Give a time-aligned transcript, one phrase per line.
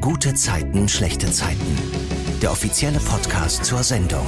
[0.00, 1.76] Gute Zeiten, schlechte Zeiten.
[2.40, 4.24] Der offizielle Podcast zur Sendung.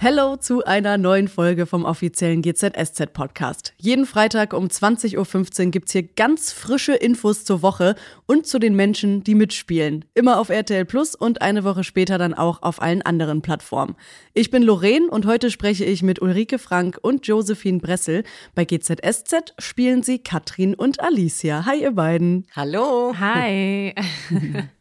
[0.00, 3.74] Hello zu einer neuen Folge vom offiziellen GZSZ Podcast.
[3.78, 8.76] Jeden Freitag um 20.15 Uhr gibt's hier ganz frische Infos zur Woche und zu den
[8.76, 10.04] Menschen, die mitspielen.
[10.14, 13.96] Immer auf RTL Plus und eine Woche später dann auch auf allen anderen Plattformen.
[14.34, 18.22] Ich bin Lorraine und heute spreche ich mit Ulrike Frank und Josephine Bressel.
[18.54, 21.66] Bei GZSZ spielen sie Katrin und Alicia.
[21.66, 22.46] Hi, ihr beiden.
[22.54, 23.16] Hallo.
[23.18, 23.96] Hi.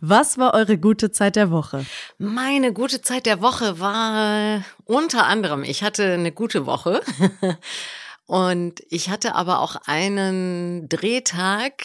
[0.00, 1.84] Was war eure gute Zeit der Woche?
[2.18, 7.00] Meine gute Zeit der Woche war unter anderem, ich hatte eine gute Woche.
[8.26, 11.84] Und ich hatte aber auch einen Drehtag,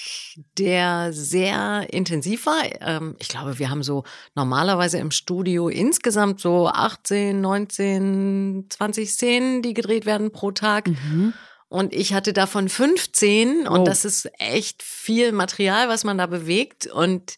[0.57, 2.63] der sehr intensiv war.
[2.79, 4.05] Ähm, ich glaube, wir haben so
[4.35, 10.87] normalerweise im Studio insgesamt so 18, 19, 20 Szenen, die gedreht werden pro Tag.
[10.87, 11.33] Mhm.
[11.67, 13.83] Und ich hatte davon 15 und oh.
[13.83, 16.87] das ist echt viel Material, was man da bewegt.
[16.87, 17.35] Und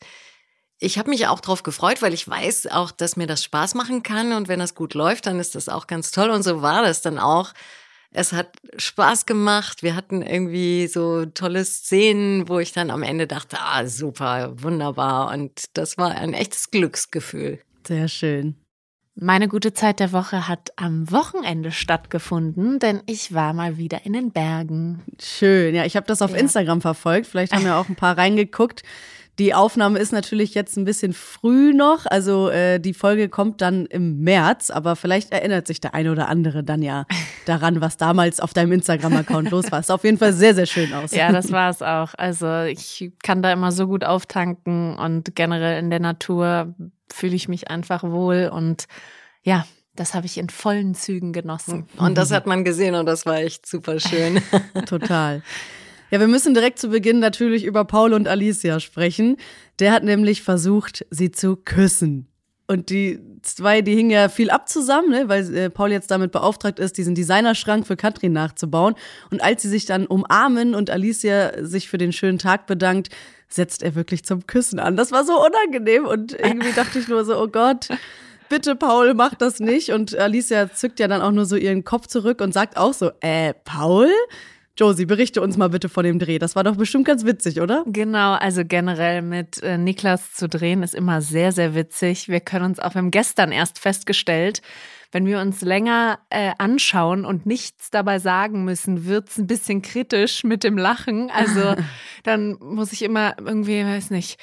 [0.82, 4.02] ich habe mich auch drauf gefreut, weil ich weiß auch, dass mir das Spaß machen
[4.02, 6.82] kann und wenn das gut läuft, dann ist das auch ganz toll und so war
[6.82, 7.54] das dann auch.
[8.14, 9.84] Es hat Spaß gemacht.
[9.84, 15.32] Wir hatten irgendwie so tolle Szenen, wo ich dann am Ende dachte, ah, super, wunderbar.
[15.32, 17.60] Und das war ein echtes Glücksgefühl.
[17.88, 18.56] Sehr schön.
[19.16, 24.14] Meine gute Zeit der Woche hat am Wochenende stattgefunden, denn ich war mal wieder in
[24.14, 25.04] den Bergen.
[25.22, 26.38] Schön, ja, ich habe das auf ja.
[26.38, 27.28] Instagram verfolgt.
[27.28, 28.84] Vielleicht haben ja auch ein paar reingeguckt.
[29.40, 33.86] Die Aufnahme ist natürlich jetzt ein bisschen früh noch, also äh, die Folge kommt dann
[33.86, 37.06] im März, aber vielleicht erinnert sich der eine oder andere dann ja
[37.46, 39.80] daran, was damals auf deinem Instagram-Account los war.
[39.80, 41.12] Es sah auf jeden Fall sehr, sehr schön aus.
[41.12, 42.14] Ja, das war es auch.
[42.18, 46.76] Also ich kann da immer so gut auftanken und generell in der Natur
[47.12, 48.86] fühle ich mich einfach wohl und
[49.44, 49.66] ja,
[49.96, 51.86] das habe ich in vollen Zügen genossen.
[51.98, 54.42] Und das hat man gesehen und das war echt super schön.
[54.86, 55.42] Total.
[56.12, 59.38] Ja, wir müssen direkt zu Beginn natürlich über Paul und Alicia sprechen.
[59.80, 62.28] Der hat nämlich versucht, sie zu küssen.
[62.68, 66.32] Und die zwei, die hingen ja viel ab zusammen, ne, weil äh, Paul jetzt damit
[66.32, 68.96] beauftragt ist, diesen Designerschrank für Katrin nachzubauen.
[69.30, 73.10] Und als sie sich dann umarmen und Alicia sich für den schönen Tag bedankt,
[73.48, 74.98] setzt er wirklich zum Küssen an.
[74.98, 77.88] Das war so unangenehm und irgendwie dachte ich nur so, oh Gott,
[78.50, 79.92] bitte Paul, mach das nicht.
[79.92, 83.12] Und Alicia zückt ja dann auch nur so ihren Kopf zurück und sagt auch so,
[83.22, 84.10] äh, Paul?
[84.78, 86.40] Josie, berichte uns mal bitte von dem Dreh.
[86.40, 87.84] Das war doch bestimmt ganz witzig, oder?
[87.88, 92.30] Genau, also generell mit äh, Niklas zu drehen ist immer sehr, sehr witzig.
[92.30, 94.62] Wir können uns auch, wir haben gestern erst festgestellt,
[95.12, 99.82] wenn wir uns länger äh, anschauen und nichts dabei sagen müssen, wird es ein bisschen
[99.82, 101.30] kritisch mit dem Lachen.
[101.30, 101.76] Also
[102.24, 104.40] dann muss ich immer irgendwie, weiß nicht,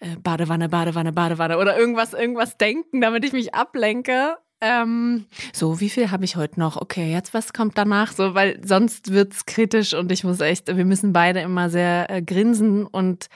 [0.00, 4.36] äh, Badewanne, Badewanne, Badewanne oder irgendwas, irgendwas denken, damit ich mich ablenke.
[4.60, 6.76] Ähm, so, wie viel habe ich heute noch?
[6.76, 8.12] Okay, jetzt was kommt danach?
[8.12, 12.10] So, weil sonst wird es kritisch und ich muss echt, wir müssen beide immer sehr
[12.10, 13.28] äh, grinsen und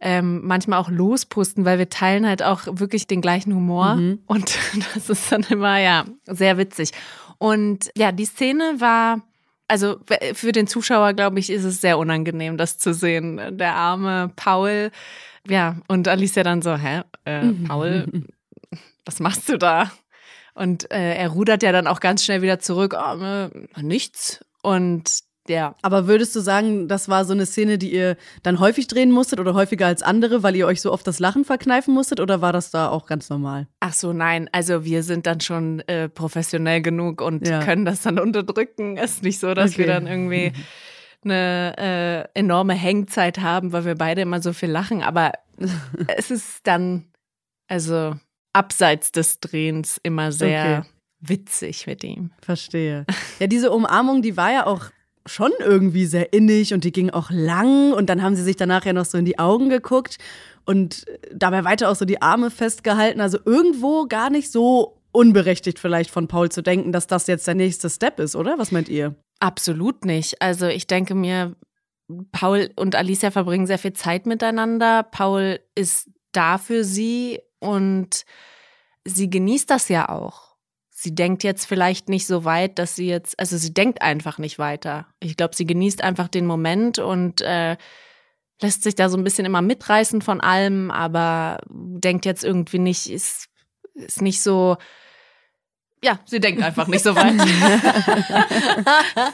[0.00, 4.20] ähm, manchmal auch lospusten, weil wir teilen halt auch wirklich den gleichen Humor mhm.
[4.26, 4.58] und
[4.94, 6.92] das ist dann immer ja sehr witzig.
[7.38, 9.22] Und ja, die Szene war
[9.68, 10.00] also
[10.32, 13.58] für den Zuschauer, glaube ich, ist es sehr unangenehm, das zu sehen.
[13.58, 14.90] Der arme Paul,
[15.46, 17.64] ja, und Alicia dann so, hä, äh, mhm.
[17.64, 18.06] Paul,
[19.04, 19.92] was machst du da?
[20.58, 23.48] Und äh, er rudert ja dann auch ganz schnell wieder zurück, oh, äh,
[23.80, 24.44] nichts.
[24.60, 25.76] Und ja.
[25.82, 29.38] Aber würdest du sagen, das war so eine Szene, die ihr dann häufig drehen musstet
[29.38, 32.52] oder häufiger als andere, weil ihr euch so oft das Lachen verkneifen musstet oder war
[32.52, 33.68] das da auch ganz normal?
[33.78, 34.50] Ach so, nein.
[34.50, 37.60] Also wir sind dann schon äh, professionell genug und ja.
[37.62, 38.96] können das dann unterdrücken.
[38.96, 39.78] Es ist nicht so, dass okay.
[39.78, 40.52] wir dann irgendwie
[41.24, 45.02] eine äh, enorme Hängzeit haben, weil wir beide immer so viel lachen.
[45.04, 45.32] Aber
[46.16, 47.06] es ist dann,
[47.68, 48.14] also
[48.58, 50.88] abseits des Drehens immer sehr okay.
[51.20, 52.32] witzig mit ihm.
[52.42, 53.06] Verstehe.
[53.38, 54.86] Ja, diese Umarmung, die war ja auch
[55.24, 58.84] schon irgendwie sehr innig und die ging auch lang und dann haben sie sich danach
[58.84, 60.18] ja noch so in die Augen geguckt
[60.64, 63.20] und dabei weiter auch so die Arme festgehalten.
[63.20, 67.54] Also irgendwo gar nicht so unberechtigt vielleicht von Paul zu denken, dass das jetzt der
[67.54, 68.58] nächste Step ist, oder?
[68.58, 69.14] Was meint ihr?
[69.38, 70.42] Absolut nicht.
[70.42, 71.54] Also ich denke mir,
[72.32, 75.04] Paul und Alicia verbringen sehr viel Zeit miteinander.
[75.04, 78.24] Paul ist da für sie und
[79.04, 80.56] sie genießt das ja auch.
[80.90, 84.58] Sie denkt jetzt vielleicht nicht so weit, dass sie jetzt, also sie denkt einfach nicht
[84.58, 85.06] weiter.
[85.20, 87.76] Ich glaube, sie genießt einfach den Moment und äh,
[88.60, 93.08] lässt sich da so ein bisschen immer mitreißen von allem, aber denkt jetzt irgendwie nicht,
[93.08, 93.48] ist,
[93.94, 94.76] ist nicht so,
[96.02, 97.34] ja, sie denkt einfach nicht so weit.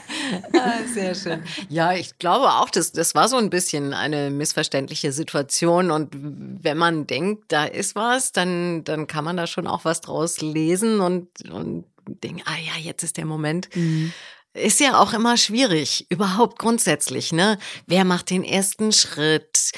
[0.53, 1.43] Ah, sehr schön.
[1.69, 5.91] Ja, ich glaube auch, das, das war so ein bisschen eine missverständliche Situation.
[5.91, 10.01] Und wenn man denkt, da ist was, dann, dann kann man da schon auch was
[10.01, 13.69] draus lesen und, und denken, ah ja, jetzt ist der Moment.
[13.75, 14.13] Mhm.
[14.55, 17.59] ist ja auch immer schwierig, überhaupt grundsätzlich, ne?
[17.87, 19.73] Wer macht den ersten Schritt?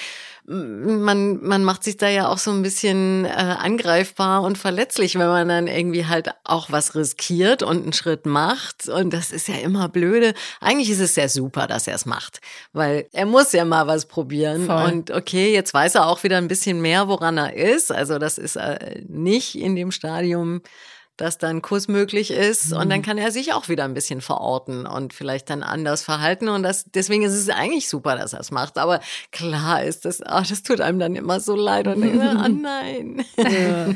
[0.49, 5.27] Man, man macht sich da ja auch so ein bisschen äh, angreifbar und verletzlich, wenn
[5.27, 8.89] man dann irgendwie halt auch was riskiert und einen Schritt macht.
[8.89, 10.35] Und das ist ja immer blöde.
[10.61, 12.41] Eigentlich ist es sehr super, dass er es macht,
[12.73, 14.67] weil er muss ja mal was probieren.
[14.67, 14.85] Voll.
[14.85, 17.91] Und okay, jetzt weiß er auch wieder ein bisschen mehr, woran er ist.
[17.91, 20.63] Also das ist äh, nicht in dem Stadium
[21.17, 22.79] dass dann Kuss möglich ist mhm.
[22.79, 23.05] und dann mhm.
[23.05, 26.85] kann er sich auch wieder ein bisschen verorten und vielleicht dann anders verhalten und das
[26.91, 29.01] deswegen ist es eigentlich super, dass er es macht, aber
[29.33, 33.25] klar ist das, ach, das tut einem dann immer so leid und denkt, oh nein.
[33.37, 33.89] Ja.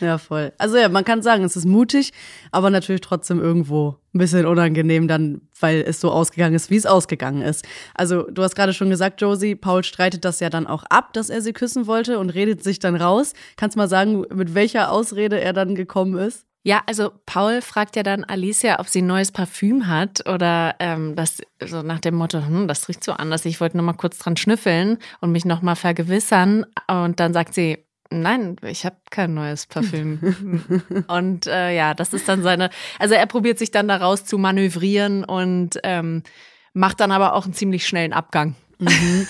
[0.00, 0.52] ja, voll.
[0.58, 2.12] Also ja, man kann sagen, es ist mutig,
[2.50, 6.86] aber natürlich trotzdem irgendwo ein bisschen unangenehm dann, weil es so ausgegangen ist, wie es
[6.86, 7.64] ausgegangen ist.
[7.94, 11.30] Also du hast gerade schon gesagt, Josie, Paul streitet das ja dann auch ab, dass
[11.30, 13.34] er sie küssen wollte und redet sich dann raus.
[13.56, 16.46] Kannst du mal sagen, mit welcher Ausrede er dann gekommen ist?
[16.62, 21.16] Ja, also Paul fragt ja dann Alicia, ob sie ein neues Parfüm hat oder ähm,
[21.16, 23.46] das so nach dem Motto, hm, das riecht so anders.
[23.46, 26.66] Ich wollte nur mal kurz dran schnüffeln und mich noch mal vergewissern.
[26.86, 31.04] Und dann sagt sie, Nein, ich habe kein neues Parfüm.
[31.06, 32.70] und äh, ja, das ist dann seine.
[32.98, 36.24] Also er probiert sich dann daraus zu manövrieren und ähm,
[36.72, 38.56] macht dann aber auch einen ziemlich schnellen Abgang.
[38.78, 39.26] Mhm.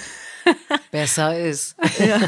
[0.91, 1.77] besser ist.
[1.99, 2.21] Ja.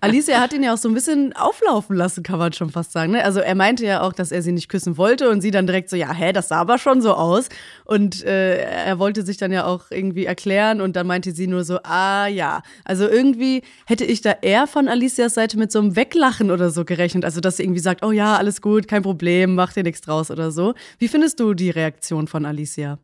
[0.00, 3.12] Alicia hat ihn ja auch so ein bisschen auflaufen lassen, kann man schon fast sagen.
[3.12, 3.24] Ne?
[3.24, 5.90] Also er meinte ja auch, dass er sie nicht küssen wollte und sie dann direkt
[5.90, 7.48] so, ja, hä, das sah aber schon so aus.
[7.84, 11.64] Und äh, er wollte sich dann ja auch irgendwie erklären und dann meinte sie nur
[11.64, 12.62] so, ah ja.
[12.84, 16.84] Also irgendwie hätte ich da eher von Alicias Seite mit so einem Weglachen oder so
[16.84, 17.24] gerechnet.
[17.24, 20.30] Also dass sie irgendwie sagt, oh ja, alles gut, kein Problem, mach dir nichts draus
[20.30, 20.74] oder so.
[20.98, 22.98] Wie findest du die Reaktion von Alicia?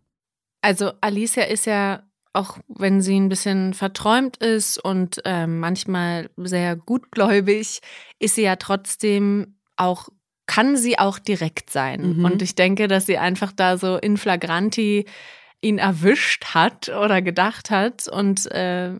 [0.62, 6.76] Also Alicia ist ja auch wenn sie ein bisschen verträumt ist und äh, manchmal sehr
[6.76, 7.80] gutgläubig,
[8.18, 10.08] ist sie ja trotzdem auch,
[10.46, 12.16] kann sie auch direkt sein.
[12.16, 12.24] Mhm.
[12.24, 15.04] Und ich denke, dass sie einfach da so in flagranti
[15.60, 18.94] ihn erwischt hat oder gedacht hat und äh,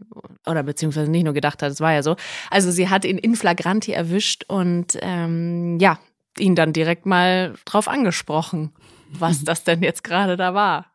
[0.46, 2.16] oder beziehungsweise nicht nur gedacht hat, es war ja so.
[2.50, 5.98] Also sie hat ihn in flagranti erwischt und ähm, ja,
[6.38, 8.72] ihn dann direkt mal drauf angesprochen,
[9.10, 10.91] was das denn jetzt gerade da war.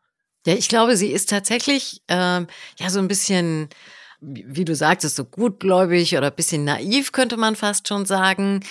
[0.48, 2.46] Ja, ich glaube, sie ist tatsächlich ähm,
[2.78, 3.68] ja so ein bisschen,
[4.22, 8.64] wie du sagtest, so gutgläubig oder ein bisschen naiv, könnte man fast schon sagen.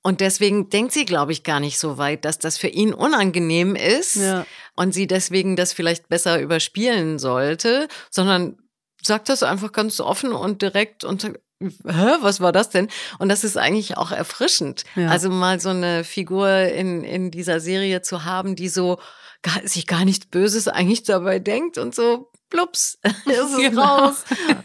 [0.00, 3.74] Und deswegen denkt sie, glaube ich, gar nicht so weit, dass das für ihn unangenehm
[3.74, 4.46] ist ja.
[4.76, 8.56] und sie deswegen das vielleicht besser überspielen sollte, sondern
[9.02, 12.88] sagt das einfach ganz offen und direkt und Hä, was war das denn?
[13.18, 14.84] Und das ist eigentlich auch erfrischend.
[14.96, 15.08] Ja.
[15.08, 18.98] Also mal so eine Figur in, in dieser Serie zu haben, die so
[19.44, 23.82] gar, sich gar nichts Böses eigentlich dabei denkt und so plups, ist es genau.
[23.82, 24.24] raus.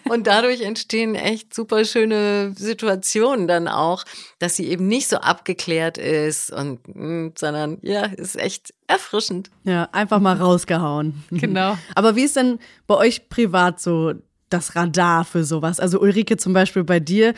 [0.10, 4.04] Und dadurch entstehen echt super schöne Situationen dann auch,
[4.38, 9.50] dass sie eben nicht so abgeklärt ist und, hm, sondern ja, ist echt erfrischend.
[9.64, 11.24] Ja, einfach mal rausgehauen.
[11.32, 11.78] Genau.
[11.96, 14.14] Aber wie ist denn bei euch privat so
[14.50, 15.80] das Radar für sowas?
[15.80, 17.34] Also Ulrike zum Beispiel bei dir.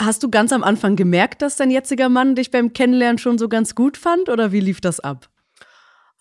[0.00, 3.48] Hast du ganz am Anfang gemerkt, dass dein jetziger Mann dich beim Kennenlernen schon so
[3.48, 5.29] ganz gut fand oder wie lief das ab?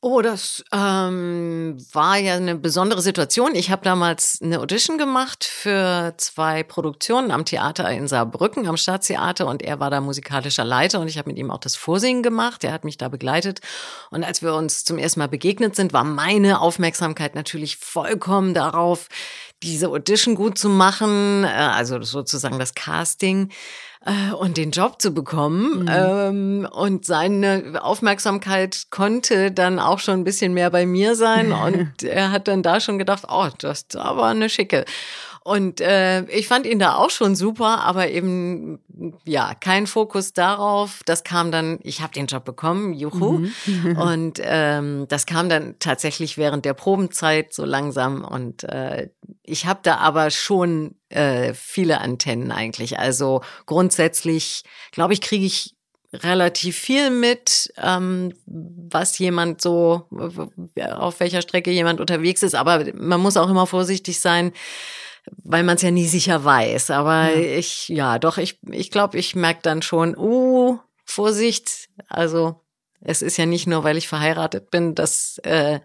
[0.01, 3.54] Oh, das ähm, war ja eine besondere Situation.
[3.54, 9.46] Ich habe damals eine Audition gemacht für zwei Produktionen am Theater in Saarbrücken, am Staatstheater
[9.46, 12.63] und er war da musikalischer Leiter und ich habe mit ihm auch das Vorsingen gemacht.
[12.63, 13.60] Er hat mich da begleitet
[14.10, 19.10] und als wir uns zum ersten Mal begegnet sind, war meine Aufmerksamkeit natürlich vollkommen darauf,
[19.63, 23.50] diese Audition gut zu machen, äh, also sozusagen das Casting
[24.06, 25.83] äh, und den Job zu bekommen.
[25.83, 25.89] Mhm.
[25.89, 31.51] Ähm, und seine Aufmerksamkeit konnte dann auch schon ein bisschen mehr bei mir sein.
[31.65, 34.85] und er hat dann da schon gedacht, oh, das aber eine schicke.
[35.44, 38.80] Und äh, ich fand ihn da auch schon super, aber eben
[39.26, 41.02] ja kein Fokus darauf.
[41.06, 43.46] Das kam dann, ich habe den Job bekommen, juhu.
[43.66, 43.98] Mhm.
[43.98, 48.24] und ähm, das kam dann tatsächlich während der Probenzeit so langsam.
[48.24, 49.10] Und äh,
[49.44, 53.00] ich habe da aber schon äh, viele Antennen eigentlich.
[53.00, 55.76] Also grundsätzlich, glaube ich, kriege ich
[56.14, 60.08] relativ viel mit, ähm, was jemand so,
[60.76, 62.56] auf welcher Strecke jemand unterwegs ist.
[62.56, 64.52] Aber man muss auch immer vorsichtig sein,
[65.44, 66.92] weil man es ja nie sicher weiß.
[66.92, 67.57] Aber ja.
[67.57, 71.90] ich, ja, doch, ich, ich glaube, ich merke dann schon, uh, Vorsicht.
[72.07, 72.62] Also
[73.02, 75.80] es ist ja nicht nur, weil ich verheiratet bin, dass äh,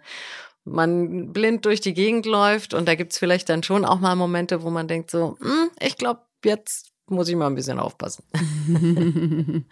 [0.64, 4.62] man blind durch die Gegend läuft und da gibt's vielleicht dann schon auch mal Momente,
[4.62, 8.24] wo man denkt so, hm, ich glaube, jetzt muss ich mal ein bisschen aufpassen.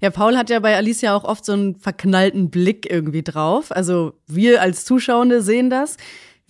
[0.00, 3.70] ja, Paul hat ja bei Alicia auch oft so einen verknallten Blick irgendwie drauf.
[3.70, 5.96] Also wir als Zuschauende sehen das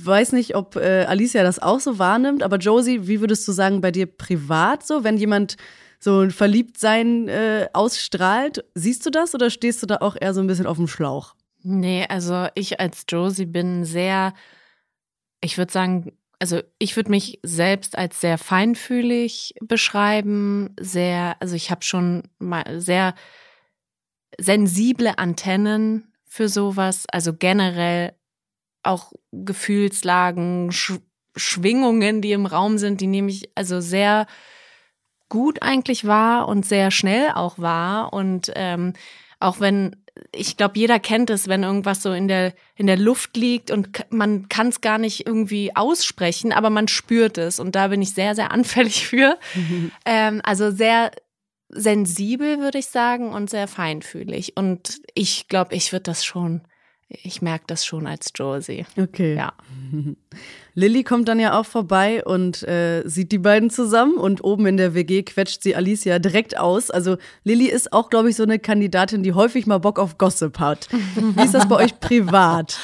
[0.05, 3.81] weiß nicht, ob äh, Alicia das auch so wahrnimmt, aber Josie, wie würdest du sagen,
[3.81, 5.57] bei dir privat so, wenn jemand
[5.99, 10.41] so ein Verliebtsein äh, ausstrahlt, siehst du das oder stehst du da auch eher so
[10.41, 11.35] ein bisschen auf dem Schlauch?
[11.63, 14.33] Nee, also ich als Josie bin sehr,
[15.41, 21.73] ich würde sagen, also ich würde mich selbst als sehr feinfühlig beschreiben, sehr, also ich
[21.73, 23.15] habe schon mal sehr
[24.39, 28.13] sensible Antennen für sowas, also generell
[28.83, 30.95] auch Gefühlslagen, Sch
[31.37, 34.27] Schwingungen, die im Raum sind, die nehme ich also sehr
[35.29, 38.95] gut eigentlich wahr und sehr schnell auch wahr und ähm,
[39.39, 39.95] auch wenn
[40.33, 44.05] ich glaube, jeder kennt es, wenn irgendwas so in der, in der Luft liegt und
[44.11, 47.61] man kann es gar nicht irgendwie aussprechen, aber man spürt es.
[47.61, 49.39] Und da bin ich sehr, sehr anfällig für.
[49.55, 49.93] Mhm.
[50.05, 51.11] Ähm, also sehr
[51.69, 54.57] sensibel, würde ich sagen, und sehr feinfühlig.
[54.57, 56.63] Und ich glaube, ich würde das schon
[57.09, 58.85] ich merke das schon als Josie.
[58.99, 59.35] Okay.
[59.35, 59.55] Ja.
[60.75, 64.77] Lilly kommt dann ja auch vorbei und äh, sieht die beiden zusammen und oben in
[64.77, 66.91] der WG quetscht sie Alicia direkt aus.
[66.91, 70.59] Also Lilly ist auch, glaube ich, so eine Kandidatin, die häufig mal Bock auf Gossip
[70.59, 70.89] hat.
[70.91, 72.79] Wie ist das bei euch privat?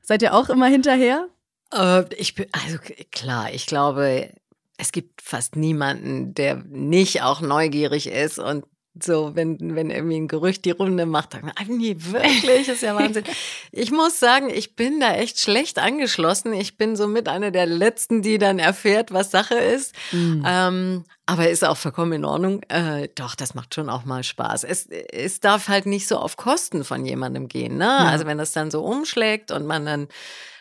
[0.00, 1.28] Seid ihr auch immer hinterher?
[1.74, 2.78] Äh, ich bin, also
[3.10, 4.30] klar, ich glaube,
[4.76, 8.64] es gibt fast niemanden, der nicht auch neugierig ist und
[8.98, 12.96] so, wenn, wenn irgendwie ein Gerücht die Runde macht, dann, ah, nee, wirklich, ist ja
[12.96, 13.24] Wahnsinn.
[13.72, 16.52] ich muss sagen, ich bin da echt schlecht angeschlossen.
[16.52, 19.94] Ich bin so mit einer der Letzten, die dann erfährt, was Sache ist.
[20.10, 20.44] Mhm.
[20.44, 22.62] Ähm, aber ist auch vollkommen in Ordnung.
[22.68, 24.64] Äh, doch, das macht schon auch mal Spaß.
[24.64, 27.76] Es, es darf halt nicht so auf Kosten von jemandem gehen.
[27.76, 27.84] Ne?
[27.84, 28.08] Ja.
[28.08, 30.08] Also wenn das dann so umschlägt und man dann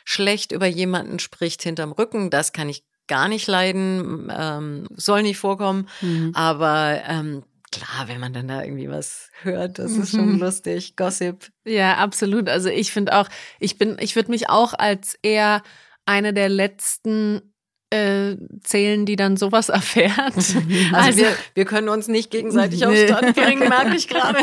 [0.05, 5.39] schlecht über jemanden spricht hinterm Rücken, das kann ich gar nicht leiden, ähm, soll nicht
[5.39, 5.89] vorkommen.
[5.99, 6.31] Mhm.
[6.35, 10.39] Aber ähm, klar, wenn man dann da irgendwie was hört, das ist schon mhm.
[10.39, 10.95] lustig.
[10.95, 11.51] Gossip.
[11.65, 12.49] Ja, absolut.
[12.49, 13.27] Also ich finde auch,
[13.59, 15.63] ich bin, ich würde mich auch als eher
[16.05, 17.53] eine der letzten
[17.91, 20.15] äh, zählen, die dann sowas erfährt.
[20.35, 20.59] Also,
[20.93, 22.85] also wir, wir können uns nicht gegenseitig nee.
[22.85, 24.39] aufs Stand bringen, merke ich gerade.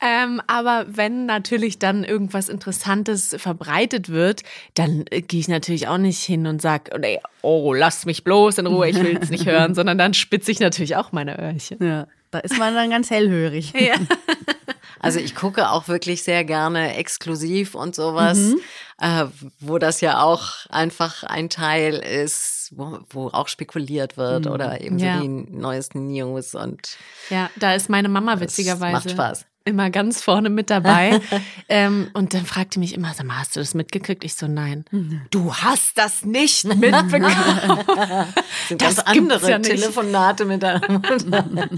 [0.00, 4.42] Ähm, aber wenn natürlich dann irgendwas Interessantes verbreitet wird,
[4.74, 8.58] dann äh, gehe ich natürlich auch nicht hin und sage, nee, oh, lass mich bloß
[8.58, 11.78] in Ruhe, ich will es nicht hören, sondern dann spitze ich natürlich auch meine Öhrchen.
[11.82, 13.72] Ja, da ist man dann ganz hellhörig.
[13.72, 13.94] Ja.
[15.00, 18.60] Also ich gucke auch wirklich sehr gerne exklusiv und sowas, mhm.
[19.00, 19.26] äh,
[19.60, 24.50] wo das ja auch einfach ein Teil ist, wo, wo auch spekuliert wird mhm.
[24.52, 25.16] oder eben ja.
[25.16, 26.96] so die neuesten News und
[27.30, 28.92] ja, da ist meine Mama witzigerweise.
[28.92, 31.20] Macht Spaß immer ganz vorne mit dabei.
[31.68, 34.24] ähm, und dann fragte mich immer, sag mal, hast du das mitgekriegt?
[34.24, 34.84] Ich so, nein.
[35.30, 37.26] Du hast das nicht mitbekommen.
[38.68, 41.68] Das ganz andere ja Telefonate mit deiner Mutter.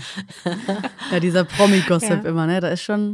[1.11, 2.31] ja, dieser Promi-Gossip ja.
[2.31, 2.61] immer, ne?
[2.61, 3.08] Da ist schon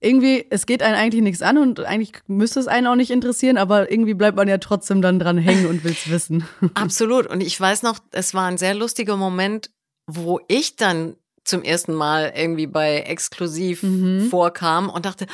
[0.00, 3.58] irgendwie, es geht einen eigentlich nichts an und eigentlich müsste es einen auch nicht interessieren,
[3.58, 6.44] aber irgendwie bleibt man ja trotzdem dann dran hängen und will es wissen.
[6.74, 7.26] Absolut.
[7.26, 9.70] Und ich weiß noch, es war ein sehr lustiger Moment,
[10.06, 14.28] wo ich dann zum ersten Mal irgendwie bei Exklusiv mhm.
[14.30, 15.26] vorkam und dachte,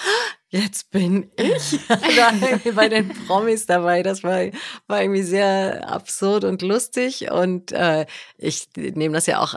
[0.49, 1.79] jetzt bin ich
[2.75, 4.03] bei den Promis dabei.
[4.03, 4.41] Das war,
[4.87, 8.07] war irgendwie sehr absurd und lustig und äh,
[8.39, 9.55] ich nehme das ja auch,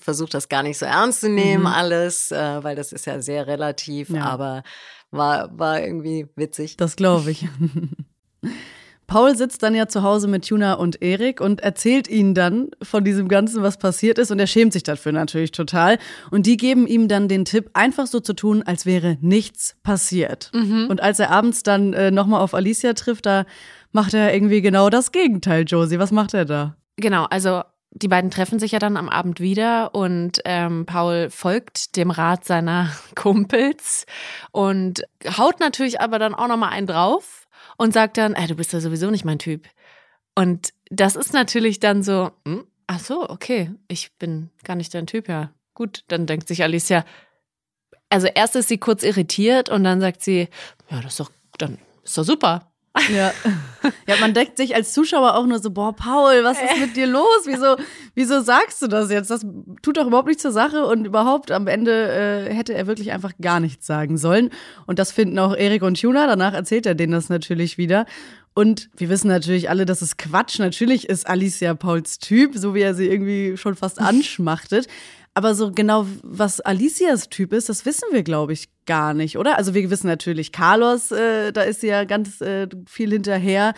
[0.00, 1.66] versuche das gar nicht so ernst zu nehmen mhm.
[1.66, 4.24] alles, äh, weil das ist ja sehr relativ, ja.
[4.24, 4.62] aber
[5.10, 6.76] war, war irgendwie witzig.
[6.76, 7.46] Das glaube ich.
[9.10, 13.02] Paul sitzt dann ja zu Hause mit Tuna und Erik und erzählt ihnen dann von
[13.02, 14.30] diesem Ganzen, was passiert ist.
[14.30, 15.98] Und er schämt sich dafür natürlich total.
[16.30, 20.52] Und die geben ihm dann den Tipp, einfach so zu tun, als wäre nichts passiert.
[20.54, 20.86] Mhm.
[20.88, 23.46] Und als er abends dann äh, nochmal auf Alicia trifft, da
[23.90, 25.98] macht er irgendwie genau das Gegenteil, Josie.
[25.98, 26.76] Was macht er da?
[26.94, 31.96] Genau, also die beiden treffen sich ja dann am Abend wieder und ähm, Paul folgt
[31.96, 34.06] dem Rat seiner Kumpels
[34.52, 35.02] und
[35.36, 37.48] haut natürlich aber dann auch nochmal einen drauf
[37.80, 39.66] und sagt dann, ey, du bist ja sowieso nicht mein Typ.
[40.34, 45.06] Und das ist natürlich dann so, hm, ach so, okay, ich bin gar nicht dein
[45.06, 45.54] Typ, ja.
[45.72, 47.06] Gut, dann denkt sich Alicia,
[48.10, 50.48] also erst ist sie kurz irritiert und dann sagt sie,
[50.90, 52.69] ja, das ist doch, dann ist doch super.
[53.08, 53.32] Ja.
[54.06, 57.06] ja, man deckt sich als Zuschauer auch nur so, boah, Paul, was ist mit dir
[57.06, 57.42] los?
[57.44, 57.76] Wieso,
[58.14, 59.30] wieso sagst du das jetzt?
[59.30, 59.44] Das
[59.82, 63.32] tut doch überhaupt nicht zur Sache und überhaupt am Ende äh, hätte er wirklich einfach
[63.40, 64.50] gar nichts sagen sollen.
[64.86, 66.26] Und das finden auch Erik und Tuna.
[66.26, 68.06] Danach erzählt er denen das natürlich wieder.
[68.52, 70.58] Und wir wissen natürlich alle, das ist Quatsch.
[70.58, 74.86] Natürlich ist Alicia Pauls Typ, so wie er sie irgendwie schon fast anschmachtet.
[75.34, 79.56] Aber so genau, was Alicias Typ ist, das wissen wir, glaube ich, gar nicht, oder?
[79.56, 83.72] Also wir wissen natürlich, Carlos, äh, da ist sie ja ganz äh, viel hinterher.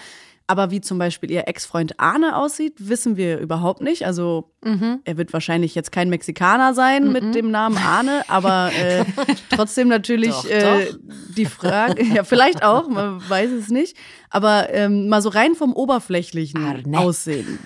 [0.46, 4.06] Aber wie zum Beispiel ihr Ex-Freund Arne aussieht, wissen wir überhaupt nicht.
[4.06, 5.00] Also mhm.
[5.04, 7.12] er wird wahrscheinlich jetzt kein Mexikaner sein mhm.
[7.12, 9.04] mit dem Namen Arne, aber äh,
[9.50, 10.98] trotzdem natürlich doch, äh, doch.
[11.36, 13.94] die Frage, ja vielleicht auch, man weiß es nicht,
[14.30, 16.98] aber ähm, mal so rein vom oberflächlichen Arne.
[16.98, 17.58] Aussehen.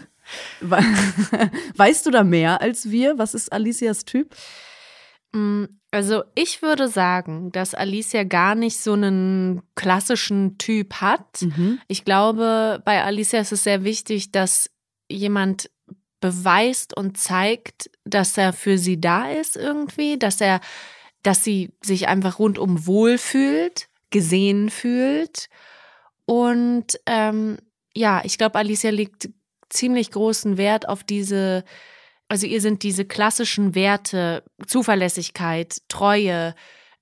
[1.76, 3.18] Weißt du da mehr als wir?
[3.18, 4.34] Was ist Alicias Typ?
[5.36, 11.42] Mm, also ich würde sagen, dass Alicia gar nicht so einen klassischen Typ hat.
[11.42, 11.78] Mhm.
[11.88, 14.70] Ich glaube, bei Alicia ist es sehr wichtig, dass
[15.10, 15.70] jemand
[16.20, 20.60] beweist und zeigt, dass er für sie da ist irgendwie, dass er,
[21.22, 25.48] dass sie sich einfach rundum wohlfühlt, gesehen fühlt.
[26.24, 27.58] Und ähm,
[27.94, 29.28] ja, ich glaube, Alicia legt
[29.68, 31.64] ziemlich großen Wert auf diese,
[32.28, 36.54] also ihr sind diese klassischen Werte, Zuverlässigkeit, Treue,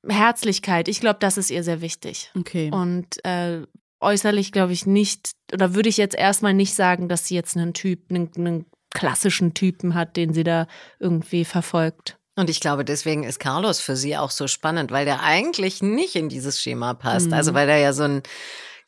[0.06, 0.88] Herzlichkeit.
[0.88, 2.30] Ich glaube, das ist ihr sehr wichtig.
[2.38, 2.70] Okay.
[2.70, 3.62] Und äh,
[4.00, 7.72] äußerlich glaube ich nicht, oder würde ich jetzt erstmal nicht sagen, dass sie jetzt einen
[7.72, 10.66] Typ, einen, einen klassischen Typen hat, den sie da
[11.00, 12.18] irgendwie verfolgt.
[12.36, 16.16] Und ich glaube, deswegen ist Carlos für sie auch so spannend, weil der eigentlich nicht
[16.16, 17.28] in dieses Schema passt.
[17.28, 17.32] Mhm.
[17.32, 18.22] Also weil er ja so ein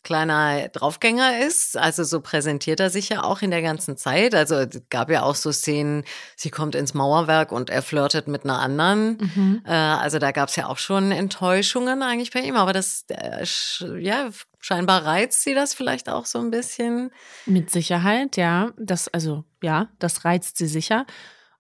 [0.07, 1.77] kleiner Draufgänger ist.
[1.77, 4.37] Also so präsentiert er sich ja auch in der ganzen Zeit.
[4.37, 6.05] Also es gab ja auch so Szenen,
[6.37, 9.19] sie kommt ins Mauerwerk und er flirtet mit einer anderen.
[9.19, 9.63] Mhm.
[9.67, 12.55] Äh, also da gab es ja auch schon Enttäuschungen eigentlich bei ihm.
[12.55, 13.45] Aber das, äh,
[13.99, 17.11] ja, scheinbar reizt sie das vielleicht auch so ein bisschen.
[17.45, 18.71] Mit Sicherheit, ja.
[18.79, 21.05] Das, also, ja, das reizt sie sicher.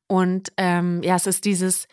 [0.06, 1.88] Und ähm, ja, es ist dieses,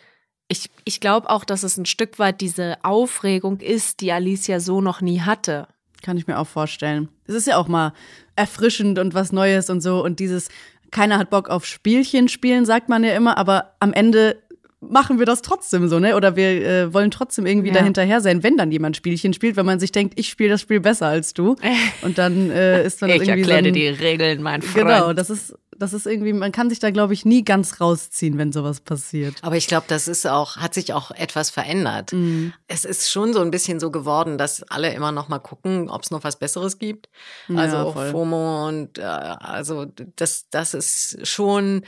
[0.46, 4.80] ich, ich glaube auch, dass es ein Stück weit diese Aufregung ist, die Alicia so
[4.80, 5.66] noch nie hatte.
[6.04, 7.08] Kann ich mir auch vorstellen.
[7.26, 7.94] Es ist ja auch mal
[8.36, 10.04] erfrischend und was Neues und so.
[10.04, 10.48] Und dieses,
[10.90, 14.36] keiner hat Bock auf Spielchen spielen, sagt man ja immer, aber am Ende
[14.80, 16.14] machen wir das trotzdem so, ne?
[16.14, 17.74] Oder wir äh, wollen trotzdem irgendwie Ja.
[17.76, 20.80] dahinterher sein, wenn dann jemand Spielchen spielt, wenn man sich denkt, ich spiele das Spiel
[20.80, 21.56] besser als du.
[22.02, 24.86] Und dann äh, ist dann Ich irgendwie erkläre so ein, die Regeln, mein Freund.
[24.86, 28.38] Genau, das ist, das ist irgendwie, man kann sich da, glaube ich, nie ganz rausziehen,
[28.38, 29.36] wenn sowas passiert.
[29.42, 32.12] Aber ich glaube, das ist auch, hat sich auch etwas verändert.
[32.12, 32.52] Mhm.
[32.68, 36.02] Es ist schon so ein bisschen so geworden, dass alle immer noch mal gucken, ob
[36.02, 37.08] es noch was Besseres gibt.
[37.48, 38.10] Ja, Also voll.
[38.10, 41.84] FOMO und äh, also das, das ist schon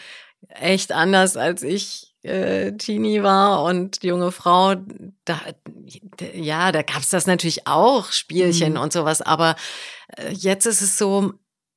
[0.48, 4.74] echt anders, als ich äh, Teenie war und junge Frau.
[5.24, 5.40] Da,
[6.34, 8.80] ja, da gab's das natürlich auch, Spielchen Mhm.
[8.80, 9.22] und sowas.
[9.22, 9.54] Aber
[10.16, 11.34] äh, jetzt ist es so,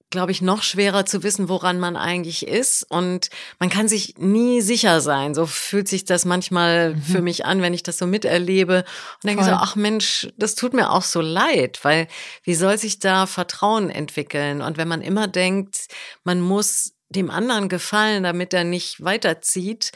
[0.10, 2.84] glaube ich, noch schwerer zu wissen, woran man eigentlich ist.
[2.89, 5.36] Und man kann sich nie sicher sein.
[5.36, 8.86] So fühlt sich das manchmal für mich an, wenn ich das so miterlebe.
[9.24, 9.60] Und denke so, Voll.
[9.62, 12.08] ach Mensch, das tut mir auch so leid, weil
[12.43, 14.62] wie soll sich da Vertrauen entwickeln?
[14.62, 15.88] Und wenn man immer denkt,
[16.24, 19.91] man muss dem anderen gefallen, damit er nicht weiterzieht,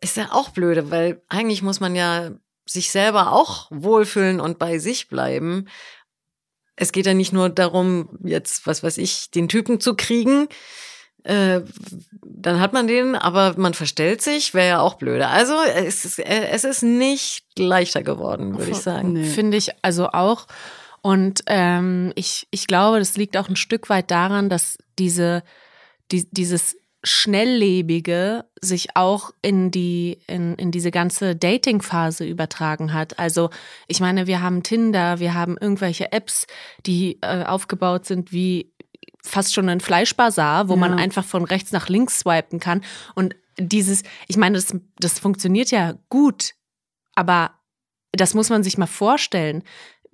[0.00, 2.30] ist ja auch blöde, weil eigentlich muss man ja
[2.66, 5.68] sich selber auch wohlfühlen und bei sich bleiben.
[6.76, 10.48] Es geht ja nicht nur darum, jetzt, was weiß ich, den Typen zu kriegen.
[11.22, 11.62] Äh,
[12.22, 15.28] dann hat man den, aber man verstellt sich, wäre ja auch blöde.
[15.28, 19.14] Also es ist, äh, es ist nicht leichter geworden, würde ich sagen.
[19.14, 19.24] Nee.
[19.24, 20.46] Finde ich also auch.
[21.00, 25.42] Und ähm, ich, ich glaube, das liegt auch ein Stück weit daran, dass diese,
[26.12, 33.18] die, dieses Schnelllebige sich auch in die, in, in diese ganze Dating-Phase übertragen hat.
[33.18, 33.50] Also,
[33.86, 36.46] ich meine, wir haben Tinder, wir haben irgendwelche Apps,
[36.86, 38.72] die äh, aufgebaut sind wie
[39.22, 40.80] fast schon ein Fleischbazar, wo Ja.
[40.80, 42.82] man einfach von rechts nach links swipen kann.
[43.14, 46.52] Und dieses, ich meine, das, das funktioniert ja gut,
[47.14, 47.52] aber
[48.12, 49.62] das muss man sich mal vorstellen.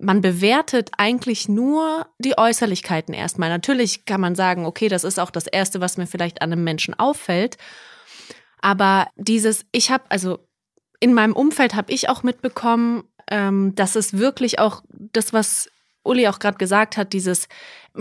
[0.01, 3.49] Man bewertet eigentlich nur die Äußerlichkeiten erstmal.
[3.49, 6.63] Natürlich kann man sagen, okay, das ist auch das Erste, was mir vielleicht an einem
[6.63, 7.57] Menschen auffällt.
[8.61, 10.39] Aber dieses, ich habe, also
[10.99, 15.69] in meinem Umfeld habe ich auch mitbekommen, ähm, dass es wirklich auch das, was
[16.03, 17.47] Uli auch gerade gesagt hat, dieses,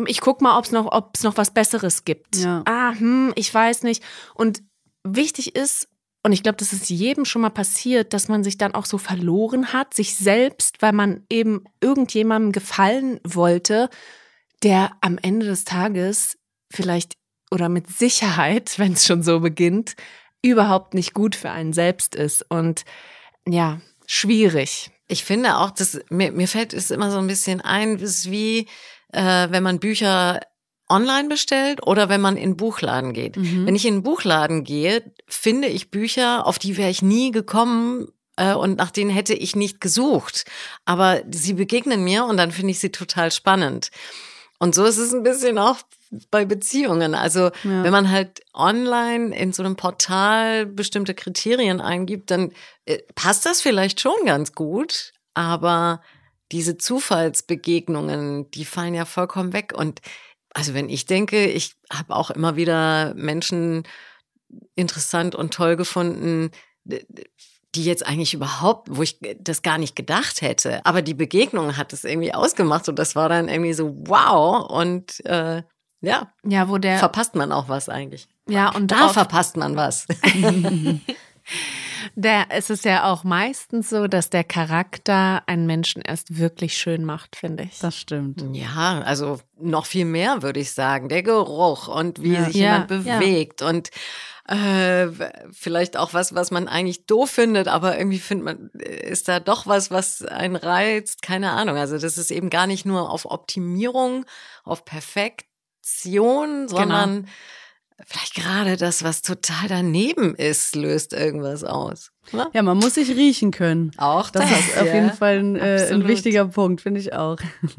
[0.06, 2.36] ich guck mal, ob es noch, ob's noch was Besseres gibt.
[2.36, 2.62] Ja.
[2.66, 4.02] Ah, hm, ich weiß nicht.
[4.34, 4.62] Und
[5.04, 5.88] wichtig ist,
[6.22, 8.98] und ich glaube, das ist jedem schon mal passiert, dass man sich dann auch so
[8.98, 13.88] verloren hat, sich selbst, weil man eben irgendjemandem gefallen wollte,
[14.62, 16.36] der am Ende des Tages
[16.70, 17.14] vielleicht
[17.50, 19.96] oder mit Sicherheit, wenn es schon so beginnt,
[20.42, 22.44] überhaupt nicht gut für einen selbst ist.
[22.48, 22.84] Und
[23.46, 24.90] ja, schwierig.
[25.08, 28.30] Ich finde auch, dass mir, mir fällt es immer so ein bisschen ein, es ist
[28.30, 28.68] wie
[29.12, 30.40] äh, wenn man Bücher
[30.90, 33.36] online bestellt oder wenn man in den Buchladen geht.
[33.36, 33.66] Mhm.
[33.66, 38.08] Wenn ich in den Buchladen gehe, finde ich Bücher, auf die wäre ich nie gekommen
[38.36, 40.44] äh, und nach denen hätte ich nicht gesucht.
[40.84, 43.90] Aber sie begegnen mir und dann finde ich sie total spannend.
[44.58, 45.78] Und so ist es ein bisschen auch
[46.30, 47.14] bei Beziehungen.
[47.14, 47.84] Also Ja.
[47.84, 52.52] wenn man halt online in so einem Portal bestimmte Kriterien eingibt, dann
[52.84, 56.02] äh, passt das vielleicht schon ganz gut, aber
[56.52, 59.72] diese Zufallsbegegnungen, die fallen ja vollkommen weg.
[59.74, 60.00] Und
[60.54, 63.84] also wenn ich denke, ich habe auch immer wieder Menschen
[64.74, 66.50] interessant und toll gefunden,
[66.84, 70.84] die jetzt eigentlich überhaupt, wo ich das gar nicht gedacht hätte.
[70.84, 74.68] Aber die Begegnung hat es irgendwie ausgemacht und das war dann irgendwie so wow.
[74.68, 75.62] Und äh,
[76.00, 76.98] ja, Ja, wo der.
[76.98, 78.26] verpasst man auch was eigentlich.
[78.48, 80.06] ja, und Da verpasst man was.
[82.20, 87.02] Der, es ist ja auch meistens so, dass der Charakter einen Menschen erst wirklich schön
[87.02, 87.78] macht, finde ich.
[87.78, 88.44] Das stimmt.
[88.52, 91.08] Ja, also noch viel mehr würde ich sagen.
[91.08, 92.44] Der Geruch und wie Ja.
[92.44, 93.90] sich Ja, jemand bewegt und
[94.46, 95.08] äh,
[95.50, 99.66] vielleicht auch was, was man eigentlich doof findet, aber irgendwie findet man, ist da doch
[99.66, 101.22] was, was einen reizt.
[101.22, 101.76] Keine Ahnung.
[101.78, 104.26] Also das ist eben gar nicht nur auf Optimierung,
[104.64, 107.28] auf Perfektion, sondern
[108.06, 112.12] vielleicht gerade das, was total daneben ist, löst irgendwas aus.
[112.32, 112.48] Ne?
[112.52, 113.92] Ja, man muss sich riechen können.
[113.96, 117.38] Auch Das ist auf jeden Fall ein, äh, ein wichtiger Punkt, finde ich auch.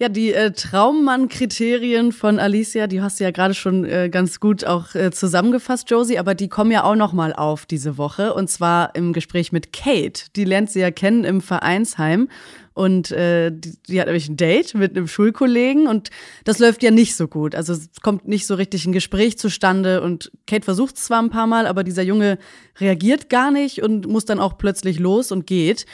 [0.00, 4.64] Ja, die äh, Traummann-Kriterien von Alicia, die hast du ja gerade schon äh, ganz gut
[4.64, 8.50] auch äh, zusammengefasst, Josie, aber die kommen ja auch noch mal auf diese Woche und
[8.50, 10.24] zwar im Gespräch mit Kate.
[10.34, 12.28] Die lernt sie ja kennen im Vereinsheim
[12.72, 16.10] und äh, die, die hat nämlich ein Date mit einem Schulkollegen und
[16.42, 17.54] das läuft ja nicht so gut.
[17.54, 21.30] Also es kommt nicht so richtig ein Gespräch zustande und Kate versucht es zwar ein
[21.30, 22.38] paar Mal, aber dieser Junge
[22.80, 25.86] reagiert gar nicht und muss dann auch plötzlich los und geht.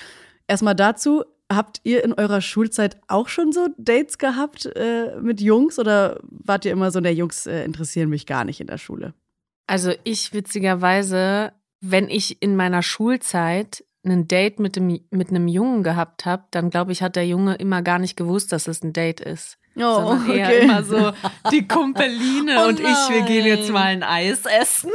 [0.49, 5.79] Erstmal dazu, habt ihr in eurer Schulzeit auch schon so Dates gehabt äh, mit Jungs
[5.79, 9.15] oder wart ihr immer so, der Jungs äh, interessieren mich gar nicht in der Schule?
[9.67, 15.83] Also ich witzigerweise, wenn ich in meiner Schulzeit ein Date mit, dem, mit einem Jungen
[15.83, 18.93] gehabt habe, dann glaube ich, hat der Junge immer gar nicht gewusst, dass es ein
[18.93, 19.59] Date ist.
[19.77, 20.61] Oh, sondern eher okay.
[20.61, 21.13] immer so
[21.51, 23.73] die Kumpeline Oh und ich, wir gehen jetzt nein.
[23.73, 24.91] mal ein Eis essen.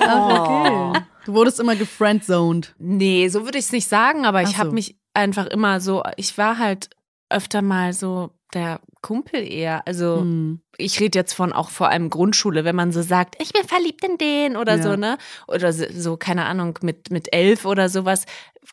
[0.00, 1.00] Ach, okay.
[1.26, 2.76] Du wurdest immer gefriendzoned.
[2.78, 4.74] Nee, so würde ich es nicht sagen, aber ich Ach habe so.
[4.74, 6.90] mich einfach immer so, ich war halt
[7.30, 9.86] öfter mal so der Kumpel eher.
[9.86, 10.60] Also Hm.
[10.78, 14.04] ich rede jetzt von auch vor allem Grundschule, wenn man so sagt, ich bin verliebt
[14.04, 14.82] in den oder Ja.
[14.82, 15.18] so, ne?
[15.48, 18.24] Oder so, keine Ahnung, mit, mit elf oder sowas.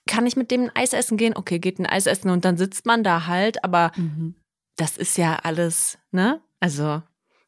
[0.08, 1.36] Kann ich mit dem ein Eis essen gehen?
[1.36, 4.36] Okay, geht ein Eis essen und dann sitzt man da halt, aber Mhm.
[4.75, 6.41] das ist ja alles, ne?
[6.60, 7.01] Also,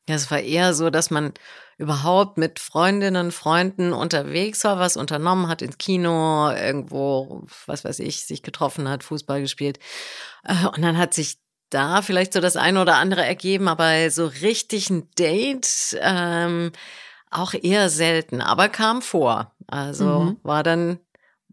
[0.08, 1.34] Ja, es war eher so, dass man
[1.78, 8.26] überhaupt mit Freundinnen, Freunden unterwegs war, was unternommen hat, ins Kino, irgendwo, was weiß ich,
[8.26, 9.80] sich getroffen hat, Fußball gespielt.
[10.44, 11.38] Äh, Und dann hat sich
[11.70, 16.72] da vielleicht so das eine oder andere ergeben, aber so richtig ein Date ähm,
[17.32, 19.54] auch eher selten, aber kam vor.
[19.68, 20.38] Also Mhm.
[20.44, 21.00] war dann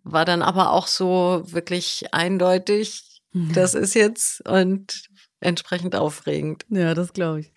[0.04, 5.04] war dann aber auch so wirklich eindeutig, das ist jetzt und
[5.40, 6.66] entsprechend aufregend.
[6.70, 7.52] Ja, das glaube ich.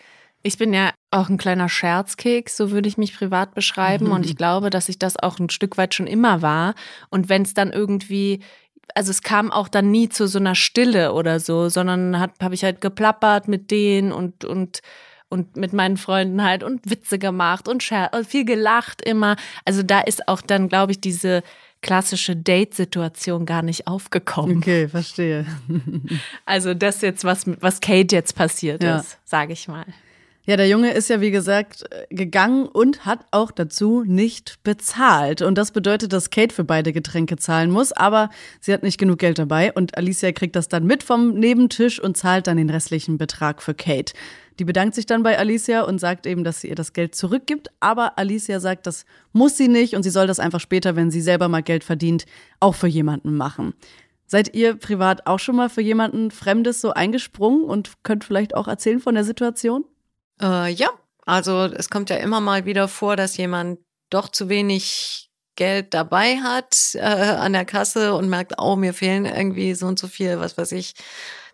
[0.46, 4.12] Ich bin ja auch ein kleiner Scherzkeks, so würde ich mich privat beschreiben.
[4.12, 6.76] Und ich glaube, dass ich das auch ein Stück weit schon immer war.
[7.10, 8.42] Und wenn es dann irgendwie,
[8.94, 12.64] also es kam auch dann nie zu so einer Stille oder so, sondern habe ich
[12.64, 14.82] halt geplappert mit denen und, und,
[15.30, 19.38] und mit meinen Freunden halt und Witze gemacht und viel gelacht immer.
[19.66, 21.42] Also da ist auch dann, glaube ich, diese
[21.82, 24.58] klassische Date-Situation gar nicht aufgekommen.
[24.58, 25.48] Okay, verstehe.
[26.46, 29.00] Also das jetzt, was, was Kate jetzt passiert Ja.
[29.00, 29.86] ist, sage ich mal.
[30.48, 35.42] Ja, der Junge ist ja, wie gesagt, gegangen und hat auch dazu nicht bezahlt.
[35.42, 38.30] Und das bedeutet, dass Kate für beide Getränke zahlen muss, aber
[38.62, 42.16] sie hat nicht genug Geld dabei und Alicia kriegt das dann mit vom Nebentisch und
[42.16, 44.14] zahlt dann den restlichen Betrag für Kate.
[44.60, 47.70] Die bedankt sich dann bei Alicia und sagt eben, dass sie ihr das Geld zurückgibt,
[47.80, 51.22] aber Alicia sagt, das muss sie nicht und sie soll das einfach später, wenn sie
[51.22, 52.28] selber mal Geld verdient,
[52.60, 53.74] auch für jemanden machen.
[54.28, 58.68] Seid ihr privat auch schon mal für jemanden Fremdes so eingesprungen und könnt vielleicht auch
[58.68, 59.86] erzählen von der Situation?
[60.42, 60.90] Äh, ja,
[61.26, 66.38] also es kommt ja immer mal wieder vor, dass jemand doch zu wenig Geld dabei
[66.38, 70.40] hat äh, an der Kasse und merkt, oh, mir fehlen irgendwie so und so viel,
[70.40, 70.94] was weiß ich,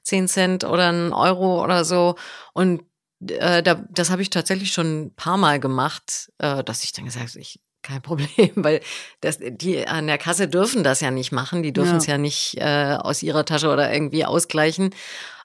[0.03, 2.15] 10 Cent oder ein Euro oder so.
[2.53, 2.83] Und
[3.27, 7.05] äh, da, das habe ich tatsächlich schon ein paar Mal gemacht, äh, dass ich dann
[7.05, 8.81] gesagt habe, ich kein Problem, weil
[9.21, 12.13] das, die an der Kasse dürfen das ja nicht machen, die dürfen es Ja.
[12.13, 12.17] ja.
[12.17, 14.93] nicht äh, aus ihrer Tasche oder irgendwie ausgleichen.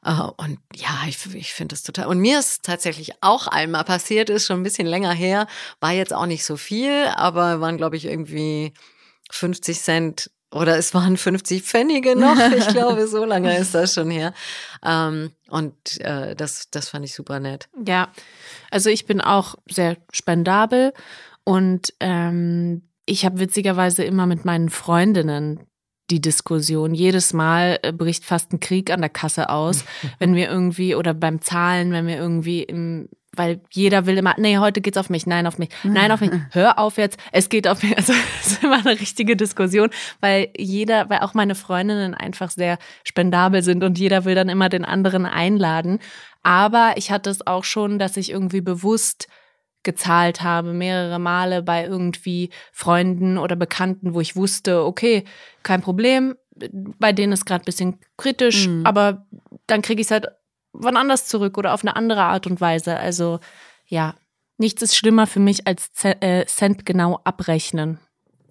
[0.06, 2.06] Äh, und ja, ich, ich finde das total.
[2.06, 5.46] Und mir ist tatsächlich auch einmal passiert, ist schon ein bisschen länger her,
[5.80, 8.72] war jetzt auch nicht so viel, aber waren, glaube ich, irgendwie
[9.30, 12.38] 50 Cent oder es waren 50 Pfennige noch.
[12.56, 14.32] Ich glaube, so lange ist das schon her.
[14.84, 17.68] Ähm, und äh, das, das fand ich super nett.
[17.84, 18.12] Ja,
[18.70, 20.92] also ich bin auch sehr spendabel
[21.44, 25.66] und ähm, ich habe witzigerweise immer mit meinen Freundinnen
[26.10, 26.94] die Diskussion.
[26.94, 29.84] Jedes Mal äh, bricht fast ein Krieg an der Kasse aus,
[30.18, 34.56] wenn wir irgendwie oder beim Zahlen, wenn wir irgendwie im weil jeder will immer, nee,
[34.56, 37.68] heute geht's auf mich, nein, auf mich, nein, auf mich, hör auf jetzt, es geht
[37.68, 37.96] auf mich.
[37.96, 39.90] Also es ist immer eine richtige Diskussion,
[40.20, 44.68] weil jeder, weil auch meine Freundinnen einfach sehr spendabel sind und jeder will dann immer
[44.68, 45.98] den anderen einladen.
[46.42, 49.28] Aber ich hatte es auch schon, dass ich irgendwie bewusst
[49.86, 55.24] gezahlt habe, mehrere Male bei irgendwie Freunden oder Bekannten, wo ich wusste, okay,
[55.62, 58.84] kein Problem, bei denen ist gerade ein bisschen kritisch, Mhm.
[58.84, 59.26] aber
[59.66, 60.26] dann kriege ich es halt
[60.78, 62.98] wann anders zurück oder auf eine andere Art und Weise.
[62.98, 63.40] Also
[63.86, 64.14] ja,
[64.58, 67.98] nichts ist schlimmer für mich als äh, Cent genau abrechnen.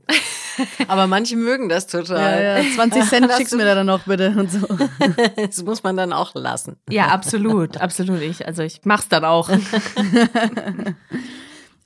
[0.88, 2.44] Aber manche mögen das total.
[2.44, 4.60] Ja, ja, 20 Cent schickst mir da dann noch bitte und so.
[5.36, 6.78] das muss man dann auch lassen.
[6.90, 8.22] Ja, absolut, absolut.
[8.22, 9.50] Ich, also ich mach's dann auch.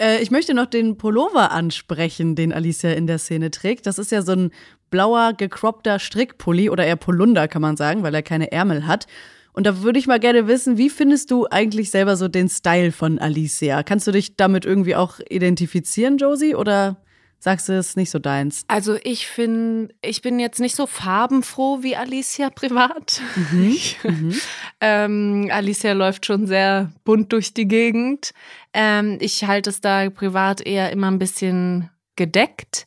[0.02, 3.86] Äh, ich möchte noch den Pullover ansprechen, den Alicia in der Szene trägt.
[3.86, 4.52] Das ist ja so ein
[4.90, 9.08] blauer, gekroppter Strickpulli oder eher Polunder, kann man sagen, weil er keine Ärmel hat.
[9.52, 12.92] Und da würde ich mal gerne wissen, wie findest du eigentlich selber so den Style
[12.92, 13.84] von Alicia?
[13.84, 16.56] Kannst du dich damit irgendwie auch identifizieren, Josie?
[16.56, 16.98] Oder
[17.40, 18.64] sagst du, es ist nicht so deins?
[18.68, 23.22] Also ich finde, ich bin jetzt nicht so farbenfroh wie Alicia privat.
[23.36, 23.78] Mhm.
[24.04, 24.42] mhm.
[24.82, 28.32] ähm, Alicia läuft schon sehr bunt durch die Gegend.
[28.74, 32.86] Ähm, ich halte es da privat eher immer ein bisschen gedeckt.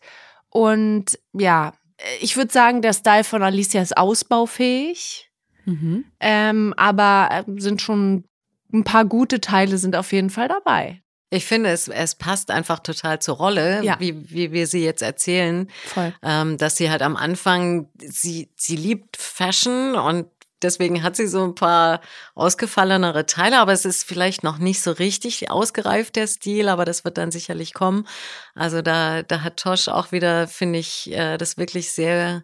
[0.51, 1.73] Und ja,
[2.21, 5.31] ich würde sagen, der Style von Alicia ist ausbaufähig.
[5.65, 6.05] Mhm.
[6.21, 8.25] Ähm, aber äh, sind schon
[8.73, 11.02] ein paar gute Teile sind auf jeden Fall dabei.
[11.33, 13.97] Ich finde, es, es passt einfach total zur Rolle, ja.
[13.99, 15.67] wie, wie wir sie jetzt erzählen.
[15.87, 16.13] Voll.
[16.23, 20.27] Ähm, dass sie halt am Anfang, sie, sie liebt Fashion und
[20.61, 22.03] deswegen hat sie so ein paar
[22.35, 27.03] ausgefallenere Teile, aber es ist vielleicht noch nicht so richtig ausgereift, der Stil, aber das
[27.05, 28.07] wird dann sicherlich kommen.
[28.55, 32.43] Also da, da hat Tosh auch wieder, finde ich, äh, das wirklich sehr,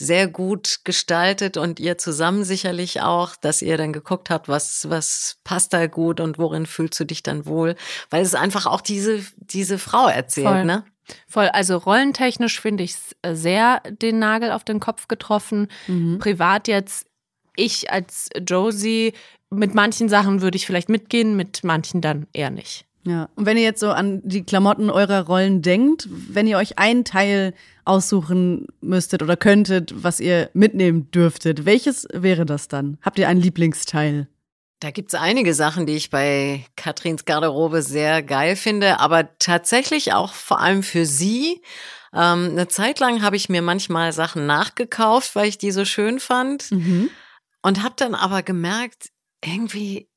[0.00, 5.36] sehr gut gestaltet und ihr zusammen sicherlich auch, dass ihr dann geguckt habt, was, was
[5.44, 7.76] passt da gut und worin fühlst du dich dann wohl,
[8.08, 10.64] weil es einfach auch diese, diese Frau erzählt, Voll.
[10.64, 10.84] ne?
[11.28, 15.68] Voll, also rollentechnisch finde ich äh, sehr den Nagel auf den Kopf getroffen.
[15.86, 16.18] Mhm.
[16.18, 17.06] Privat jetzt,
[17.56, 19.12] ich als Josie,
[19.50, 22.86] mit manchen Sachen würde ich vielleicht mitgehen, mit manchen dann eher nicht.
[23.04, 26.78] Ja, und wenn ihr jetzt so an die Klamotten eurer Rollen denkt, wenn ihr euch
[26.78, 32.98] einen Teil aussuchen müsstet oder könntet, was ihr mitnehmen dürftet, welches wäre das dann?
[33.00, 34.28] Habt ihr einen Lieblingsteil?
[34.80, 40.32] Da gibt's einige Sachen, die ich bei Katrins Garderobe sehr geil finde, aber tatsächlich auch
[40.32, 41.62] vor allem für sie.
[42.14, 46.18] Ähm, eine Zeit lang habe ich mir manchmal Sachen nachgekauft, weil ich die so schön
[46.20, 46.70] fand.
[46.70, 47.10] Mhm.
[47.62, 49.10] Und habe dann aber gemerkt,
[49.44, 50.09] irgendwie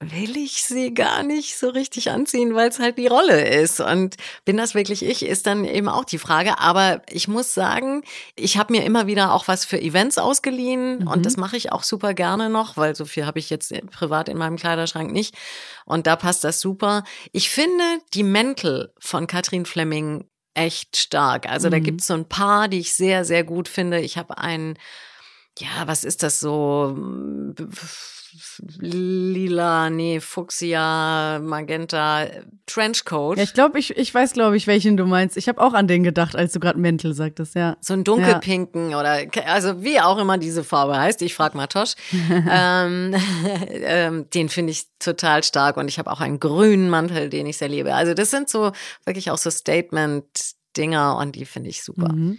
[0.00, 3.80] will ich sie gar nicht so richtig anziehen, weil es halt die Rolle ist.
[3.80, 6.60] Und bin das wirklich ich, ist dann eben auch die Frage.
[6.60, 8.04] Aber ich muss sagen,
[8.36, 11.08] ich habe mir immer wieder auch was für Events ausgeliehen mhm.
[11.08, 14.28] und das mache ich auch super gerne noch, weil so viel habe ich jetzt privat
[14.28, 15.34] in meinem Kleiderschrank nicht.
[15.84, 17.02] Und da passt das super.
[17.32, 17.84] Ich finde
[18.14, 21.48] die Mäntel von Katrin Fleming echt stark.
[21.48, 21.72] Also mhm.
[21.72, 24.00] da gibt es so ein paar, die ich sehr, sehr gut finde.
[24.00, 24.78] Ich habe einen,
[25.58, 26.96] ja, was ist das so?
[28.78, 32.26] Lila, nee, Fuchsia, Magenta,
[32.66, 33.38] Trenchcoat.
[33.38, 35.36] Ja, ich glaube, ich, ich weiß, glaube ich, welchen du meinst.
[35.36, 37.76] Ich habe auch an den gedacht, als du gerade Mäntel sagtest, ja.
[37.80, 39.00] So ein dunkelpinken ja.
[39.00, 41.22] oder, also wie auch immer diese Farbe heißt.
[41.22, 41.94] Ich frage Matosch.
[42.50, 43.14] ähm,
[43.70, 47.58] ähm, den finde ich total stark und ich habe auch einen grünen Mantel, den ich
[47.58, 47.94] sehr liebe.
[47.94, 48.72] Also das sind so
[49.04, 52.12] wirklich auch so Statement-Dinger und die finde ich super.
[52.12, 52.38] Mhm.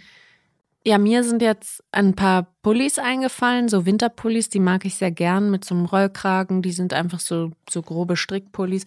[0.84, 5.50] Ja, mir sind jetzt ein paar Pullis eingefallen, so Winterpullis, die mag ich sehr gern
[5.50, 6.62] mit so einem Rollkragen.
[6.62, 8.86] Die sind einfach so, so grobe Strickpullis.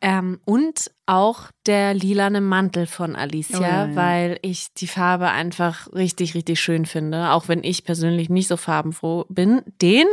[0.00, 3.96] Ähm, und auch der lilane Mantel von Alicia, oh, ja, ja.
[3.96, 7.30] weil ich die Farbe einfach richtig, richtig schön finde.
[7.30, 9.62] Auch wenn ich persönlich nicht so farbenfroh bin.
[9.80, 10.06] Den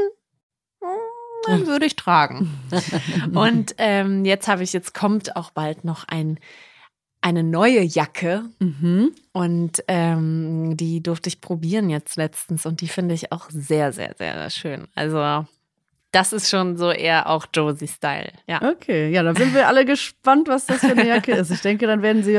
[1.48, 2.60] den würde ich tragen.
[3.34, 6.40] und ähm, jetzt habe ich, jetzt kommt auch bald noch ein
[7.22, 9.12] eine neue Jacke mhm.
[9.32, 14.16] und ähm, die durfte ich probieren jetzt letztens und die finde ich auch sehr, sehr,
[14.18, 14.88] sehr schön.
[14.96, 15.46] Also
[16.12, 18.34] das ist schon so eher auch Josie-Style.
[18.48, 18.62] Ja.
[18.62, 21.52] Okay, ja, dann sind wir alle gespannt, was das für eine Jacke ist.
[21.52, 22.34] Ich denke, dann werden, sie,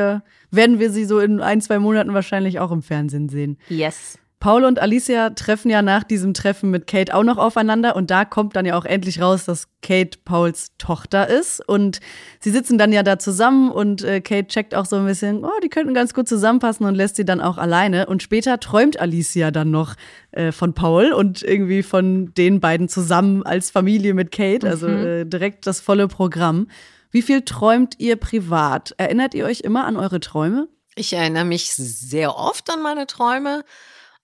[0.50, 3.58] werden wir sie so in ein, zwei Monaten wahrscheinlich auch im Fernsehen sehen.
[3.68, 4.18] Yes.
[4.42, 8.24] Paul und Alicia treffen ja nach diesem Treffen mit Kate auch noch aufeinander und da
[8.24, 12.00] kommt dann ja auch endlich raus, dass Kate Pauls Tochter ist und
[12.40, 15.60] sie sitzen dann ja da zusammen und äh, Kate checkt auch so ein bisschen, oh,
[15.62, 19.52] die könnten ganz gut zusammenpassen und lässt sie dann auch alleine und später träumt Alicia
[19.52, 19.94] dann noch
[20.32, 25.06] äh, von Paul und irgendwie von den beiden zusammen als Familie mit Kate, also mhm.
[25.06, 26.66] äh, direkt das volle Programm.
[27.12, 28.92] Wie viel träumt ihr privat?
[28.96, 30.66] Erinnert ihr euch immer an eure Träume?
[30.96, 33.62] Ich erinnere mich sehr oft an meine Träume.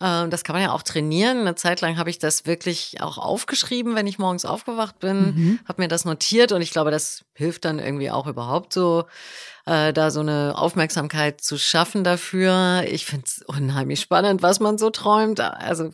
[0.00, 1.40] Ähm, das kann man ja auch trainieren.
[1.40, 5.60] Eine Zeit lang habe ich das wirklich auch aufgeschrieben, wenn ich morgens aufgewacht bin, mhm.
[5.66, 9.06] habe mir das notiert und ich glaube, das hilft dann irgendwie auch überhaupt so,
[9.66, 12.84] äh, da so eine Aufmerksamkeit zu schaffen dafür.
[12.86, 15.40] Ich finde es unheimlich spannend, was man so träumt.
[15.40, 15.90] Also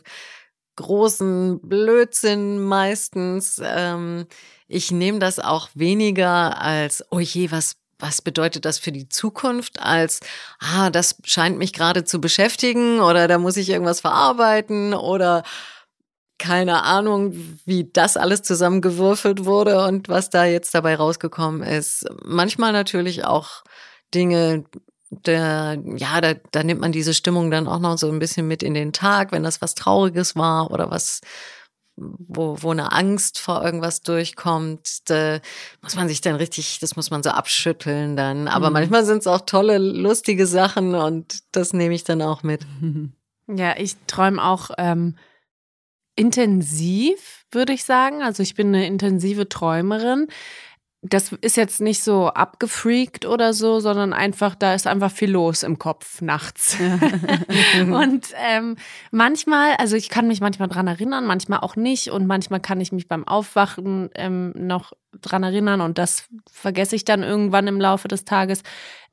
[0.75, 3.61] großen Blödsinn meistens.
[3.63, 4.27] Ähm,
[4.67, 9.81] ich nehme das auch weniger als, oh je, was was bedeutet das für die Zukunft
[9.81, 10.19] als,
[10.59, 15.43] ah, das scheint mich gerade zu beschäftigen oder da muss ich irgendwas verarbeiten oder
[16.37, 17.33] keine Ahnung,
[17.65, 22.05] wie das alles zusammengewürfelt wurde und was da jetzt dabei rausgekommen ist.
[22.23, 23.63] Manchmal natürlich auch
[24.13, 24.65] Dinge,
[25.09, 28.63] der, ja, da, da nimmt man diese Stimmung dann auch noch so ein bisschen mit
[28.63, 31.21] in den Tag, wenn das was Trauriges war oder was,
[31.97, 35.39] wo, wo eine Angst vor irgendwas durchkommt, da
[35.81, 38.47] muss man sich dann richtig, das muss man so abschütteln dann.
[38.47, 38.73] Aber mhm.
[38.73, 42.65] manchmal sind es auch tolle, lustige Sachen und das nehme ich dann auch mit.
[43.47, 45.15] Ja, ich träume auch ähm,
[46.15, 48.23] intensiv, würde ich sagen.
[48.23, 50.27] Also ich bin eine intensive Träumerin
[51.09, 55.63] das ist jetzt nicht so abgefreakt oder so, sondern einfach, da ist einfach viel los
[55.63, 56.77] im Kopf nachts.
[57.79, 58.75] und ähm,
[59.11, 62.09] manchmal, also ich kann mich manchmal dran erinnern, manchmal auch nicht.
[62.09, 67.05] Und manchmal kann ich mich beim Aufwachen ähm, noch dran erinnern und das vergesse ich
[67.05, 68.63] dann irgendwann im Laufe des Tages.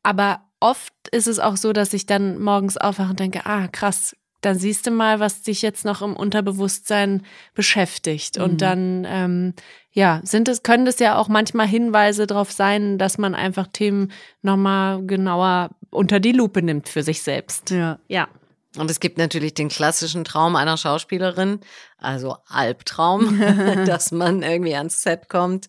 [0.03, 4.17] Aber oft ist es auch so, dass ich dann morgens aufwache und denke, ah, krass,
[4.43, 7.25] dann siehst du mal, was dich jetzt noch im Unterbewusstsein
[7.55, 8.37] beschäftigt.
[8.37, 8.59] Und mhm.
[8.59, 9.55] dann, ähm,
[9.93, 14.13] ja, sind es, können es ja auch manchmal Hinweise darauf sein, dass man einfach Themen
[14.43, 17.71] nochmal genauer unter die Lupe nimmt für sich selbst.
[17.71, 17.99] Ja.
[18.09, 18.29] Ja.
[18.77, 21.61] Und es gibt natürlich den klassischen Traum einer Schauspielerin,
[21.99, 23.41] also Albtraum,
[23.87, 25.69] dass man irgendwie ans Set kommt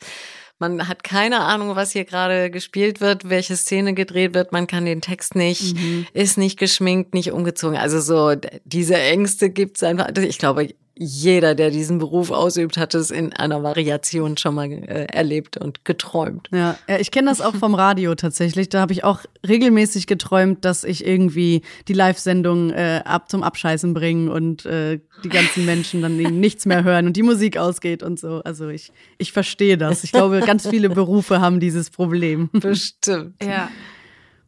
[0.63, 4.53] man hat keine Ahnung, was hier gerade gespielt wird, welche Szene gedreht wird.
[4.53, 6.07] Man kann den Text nicht, mhm.
[6.13, 7.77] ist nicht geschminkt, nicht umgezogen.
[7.77, 10.09] Also so diese Ängste gibt's einfach.
[10.17, 15.05] Ich glaube, jeder, der diesen Beruf ausübt, hat es in einer Variation schon mal äh,
[15.05, 16.49] erlebt und geträumt.
[16.51, 18.69] Ja, ja ich kenne das auch vom Radio tatsächlich.
[18.69, 23.95] Da habe ich auch regelmäßig geträumt, dass ich irgendwie die Live-Sendung äh, ab zum Abscheißen
[23.95, 28.19] bringe und äh, die ganzen Menschen dann nichts mehr hören und die Musik ausgeht und
[28.19, 28.41] so.
[28.43, 30.03] Also ich, ich verstehe das.
[30.03, 32.49] Ich glaube, ganz viele Berufe haben dieses Problem.
[32.53, 33.43] Bestimmt.
[33.43, 33.69] Ja.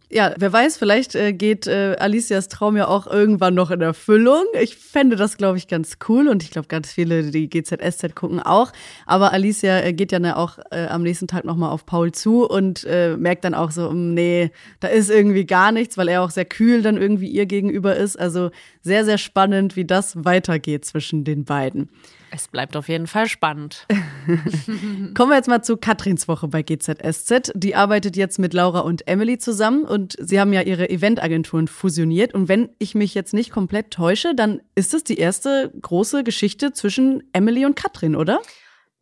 [0.09, 4.43] Ja, wer weiß, vielleicht äh, geht äh, Alicias Traum ja auch irgendwann noch in Erfüllung.
[4.61, 8.39] Ich fände das, glaube ich, ganz cool und ich glaube, ganz viele, die GZSZ gucken
[8.39, 8.71] auch.
[9.07, 12.47] Aber Alicia äh, geht ja ne, auch äh, am nächsten Tag nochmal auf Paul zu
[12.47, 16.21] und äh, merkt dann auch so, mm, nee, da ist irgendwie gar nichts, weil er
[16.21, 18.19] auch sehr kühl dann irgendwie ihr gegenüber ist.
[18.19, 18.51] Also
[18.83, 21.89] sehr, sehr spannend, wie das weitergeht zwischen den beiden.
[22.35, 23.87] Es bleibt auf jeden Fall spannend.
[25.13, 27.53] Kommen wir jetzt mal zu Katrins Woche bei GZSZ.
[27.55, 32.33] Die arbeitet jetzt mit Laura und Emily zusammen und sie haben ja ihre Eventagenturen fusioniert.
[32.33, 36.73] Und wenn ich mich jetzt nicht komplett täusche, dann ist es die erste große Geschichte
[36.73, 38.41] zwischen Emily und Katrin, oder?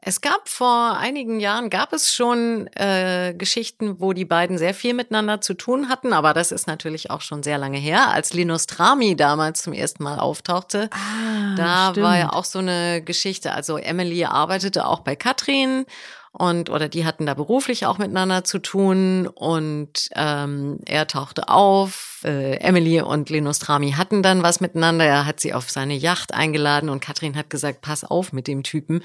[0.05, 4.93] Es gab vor einigen Jahren, gab es schon äh, Geschichten, wo die beiden sehr viel
[4.93, 8.09] miteinander zu tun hatten, aber das ist natürlich auch schon sehr lange her.
[8.11, 12.05] Als Linus Trami damals zum ersten Mal auftauchte, ah, da stimmt.
[12.05, 13.53] war ja auch so eine Geschichte.
[13.53, 15.85] Also Emily arbeitete auch bei Katrin
[16.33, 22.21] und oder die hatten da beruflich auch miteinander zu tun und ähm, er tauchte auf.
[22.25, 25.05] Äh, Emily und Linus Trami hatten dann was miteinander.
[25.05, 28.63] Er hat sie auf seine Yacht eingeladen und Katrin hat gesagt, pass auf mit dem
[28.63, 29.01] Typen.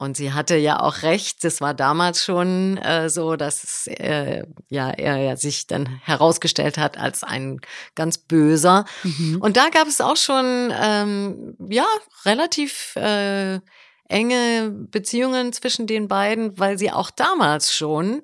[0.00, 4.88] Und sie hatte ja auch recht, das war damals schon äh, so, dass äh, ja,
[4.88, 7.60] er ja sich dann herausgestellt hat als ein
[7.96, 8.86] ganz böser.
[9.02, 9.42] Mhm.
[9.42, 11.84] Und da gab es auch schon ähm, ja
[12.24, 13.60] relativ äh,
[14.08, 18.22] enge Beziehungen zwischen den beiden, weil sie auch damals schon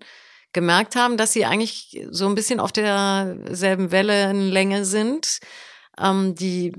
[0.54, 5.40] gemerkt haben, dass sie eigentlich so ein bisschen auf derselben Wellenlänge sind,
[6.00, 6.72] ähm, die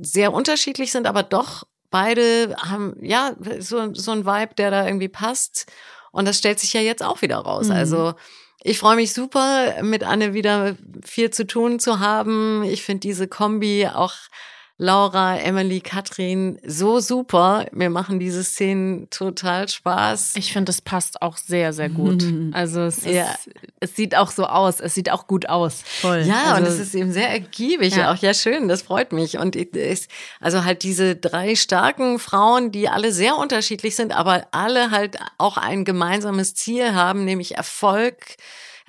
[0.00, 5.08] sehr unterschiedlich sind, aber doch beide haben, ja, so, so ein Vibe, der da irgendwie
[5.08, 5.70] passt.
[6.12, 7.66] Und das stellt sich ja jetzt auch wieder raus.
[7.66, 7.72] Mhm.
[7.72, 8.14] Also
[8.62, 12.62] ich freue mich super, mit Anne wieder viel zu tun zu haben.
[12.64, 14.14] Ich finde diese Kombi auch
[14.82, 17.66] Laura, Emily, Katrin so super.
[17.70, 20.36] Mir machen diese Szenen total Spaß.
[20.36, 22.24] Ich finde, es passt auch sehr, sehr gut.
[22.52, 23.26] Also es, ist, ja.
[23.80, 24.80] es sieht auch so aus.
[24.80, 25.82] Es sieht auch gut aus.
[26.00, 26.22] Voll.
[26.22, 28.10] Ja, also, und es ist eben sehr ergiebig ja.
[28.10, 28.16] auch.
[28.16, 29.38] Ja, schön, das freut mich.
[29.38, 29.68] Und ich,
[30.40, 35.58] also halt diese drei starken Frauen, die alle sehr unterschiedlich sind, aber alle halt auch
[35.58, 38.36] ein gemeinsames Ziel haben, nämlich Erfolg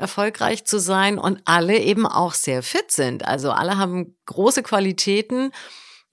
[0.01, 3.25] erfolgreich zu sein und alle eben auch sehr fit sind.
[3.25, 5.51] Also alle haben große Qualitäten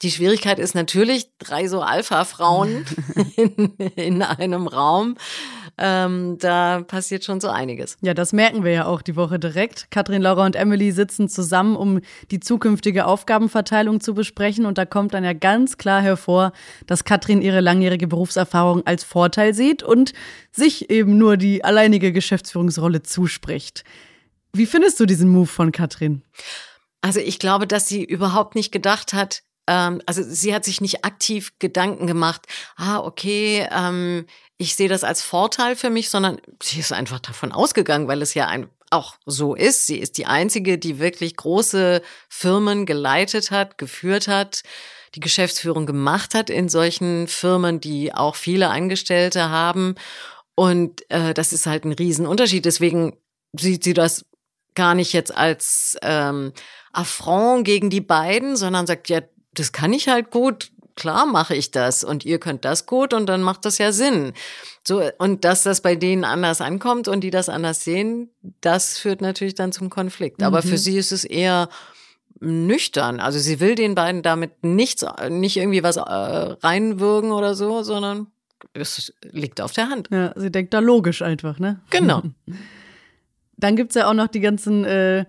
[0.03, 2.87] die Schwierigkeit ist natürlich, drei so Alpha-Frauen
[3.37, 5.17] in, in, einem Raum.
[5.81, 7.97] Ähm, da passiert schon so einiges.
[8.01, 9.91] Ja, das merken wir ja auch die Woche direkt.
[9.91, 12.01] Katrin, Laura und Emily sitzen zusammen, um
[12.33, 14.67] die zukünftige Aufgabenverteilung zu besprechen.
[14.67, 16.53] Und da kommt dann ja ganz klar hervor,
[16.87, 20.15] dass Katrin ihre langjährige Berufserfahrung als Vorteil sieht und
[20.51, 23.85] sich eben nur die alleinige Geschäftsführungsrolle zuspricht.
[24.53, 26.23] Wie findest du diesen Move von Katrin?
[27.03, 31.05] Also ich glaube, dass sie überhaupt nicht gedacht hat, ähm, also sie hat sich nicht
[31.05, 34.27] aktiv Gedanken gemacht, ah, okay, ähm,
[34.59, 38.35] ich sehe das als Vorteil für mich, sondern sie ist einfach davon ausgegangen, weil es
[38.35, 39.87] ja ein, auch so ist.
[39.87, 44.63] Sie ist die einzige, die wirklich große Firmen geleitet hat, geführt hat,
[45.15, 49.95] die Geschäftsführung gemacht hat in solchen Firmen, die auch viele Angestellte haben.
[50.57, 52.65] Und äh, das ist halt ein Riesenunterschied.
[52.65, 53.17] Deswegen
[53.57, 54.27] sieht sie das
[54.75, 56.53] gar nicht jetzt als ähm,
[56.93, 59.21] Affront gegen die beiden, sondern sagt, ja,
[59.55, 63.27] das kann ich halt gut, klar mache ich das und ihr könnt das gut und
[63.27, 64.33] dann macht das ja Sinn.
[64.87, 68.31] So, und dass das bei denen anders ankommt und die das anders sehen,
[68.61, 70.43] das führt natürlich dann zum Konflikt.
[70.43, 70.79] Aber für mhm.
[70.79, 71.69] sie ist es eher
[72.41, 73.21] nüchtern.
[73.21, 78.27] Also sie will den beiden damit nichts, nicht irgendwie was äh, reinwürgen oder so, sondern
[78.73, 80.09] es liegt auf der Hand.
[80.11, 81.81] Ja, sie denkt da logisch einfach, ne?
[81.91, 82.23] Genau.
[83.57, 85.27] Dann gibt's ja auch noch die ganzen äh,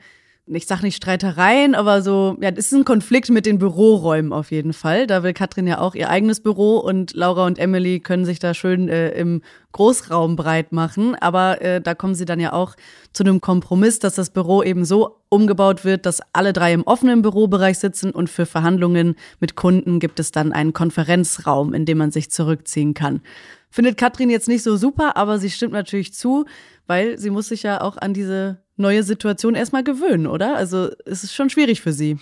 [0.52, 4.52] ich sag nicht Streitereien, aber so, ja, das ist ein Konflikt mit den Büroräumen auf
[4.52, 5.06] jeden Fall.
[5.06, 8.54] Da will Katrin ja auch ihr eigenes Büro und Laura und Emily können sich da
[8.54, 9.42] schön äh, im
[9.74, 11.16] Großraum breit machen.
[11.16, 12.76] Aber äh, da kommen sie dann ja auch
[13.14, 17.22] zu einem Kompromiss, dass das Büro eben so umgebaut wird, dass alle drei im offenen
[17.22, 22.12] Bürobereich sitzen und für Verhandlungen mit Kunden gibt es dann einen Konferenzraum, in dem man
[22.12, 23.22] sich zurückziehen kann.
[23.70, 26.46] Findet Katrin jetzt nicht so super, aber sie stimmt natürlich zu,
[26.90, 30.56] weil sie muss sich ja auch an diese neue Situation erstmal gewöhnen, oder?
[30.56, 32.18] Also es ist schon schwierig für sie.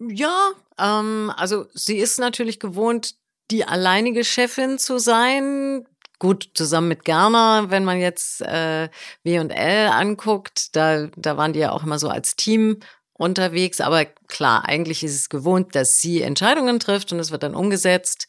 [0.00, 3.16] Ja, ähm, also sie ist natürlich gewohnt,
[3.50, 5.86] die alleinige Chefin zu sein.
[6.18, 8.88] Gut, zusammen mit Gerner, wenn man jetzt äh,
[9.24, 12.80] W und L anguckt, da, da waren die ja auch immer so als Team
[13.12, 13.80] unterwegs.
[13.82, 18.26] Aber klar, eigentlich ist es gewohnt, dass sie Entscheidungen trifft und es wird dann umgesetzt.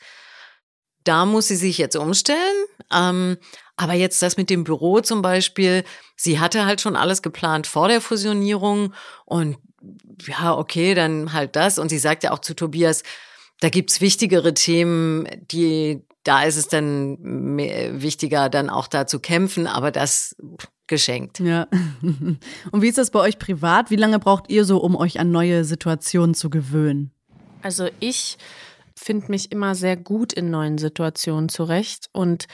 [1.06, 2.66] Da muss sie sich jetzt umstellen.
[2.92, 3.38] Ähm,
[3.80, 5.86] aber jetzt das mit dem Büro zum Beispiel,
[6.18, 9.58] sie hatte halt schon alles geplant vor der Fusionierung und
[10.28, 11.80] ja, okay, dann halt das.
[11.80, 13.04] Und sie sagt ja auch zu Tobias,
[13.62, 17.58] da gibt's wichtigere Themen, die, da ist es dann
[18.02, 20.36] wichtiger, dann auch da zu kämpfen, aber das
[20.88, 21.40] geschenkt.
[21.40, 21.70] Ja.
[22.72, 23.92] Und wie ist das bei euch privat?
[23.92, 27.12] Wie lange braucht ihr so, um euch an neue Situationen zu gewöhnen?
[27.62, 28.38] Also ich
[28.94, 32.48] finde mich immer sehr gut in neuen Situationen zurecht und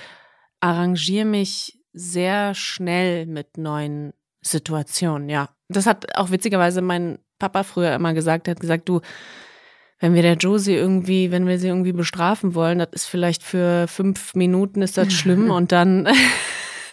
[0.60, 5.50] arrangiere mich sehr schnell mit neuen Situationen, ja.
[5.70, 8.48] Das hat auch witzigerweise mein Papa früher immer gesagt.
[8.48, 9.02] Er hat gesagt, du,
[10.00, 13.88] wenn wir der Josie irgendwie, wenn wir sie irgendwie bestrafen wollen, das ist vielleicht für
[13.88, 16.08] fünf Minuten ist das schlimm und dann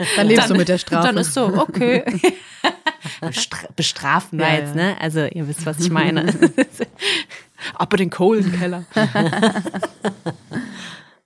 [0.16, 1.08] dann lebst dann, du mit der Strafe.
[1.08, 2.04] Dann ist so, okay.
[3.20, 4.96] Bestra bestrafen wir ja, jetzt, ne?
[5.00, 6.32] Also ihr wisst, was ich meine.
[7.74, 8.84] Aber den Kohlenkeller.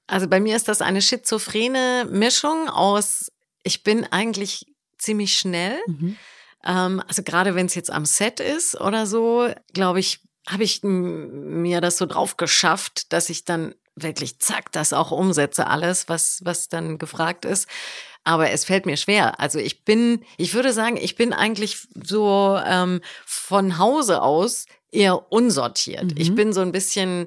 [0.07, 3.33] Also bei mir ist das eine schizophrene Mischung aus,
[3.63, 4.67] ich bin eigentlich
[4.99, 5.79] ziemlich schnell.
[5.87, 6.17] Mhm.
[6.65, 10.83] Ähm, also gerade wenn es jetzt am Set ist oder so, glaube ich, habe ich
[10.83, 16.41] mir das so drauf geschafft, dass ich dann wirklich zack das auch umsetze, alles, was,
[16.45, 17.67] was dann gefragt ist.
[18.23, 19.41] Aber es fällt mir schwer.
[19.41, 25.33] Also ich bin, ich würde sagen, ich bin eigentlich so ähm, von Hause aus eher
[25.33, 26.05] unsortiert.
[26.05, 26.17] Mhm.
[26.17, 27.27] Ich bin so ein bisschen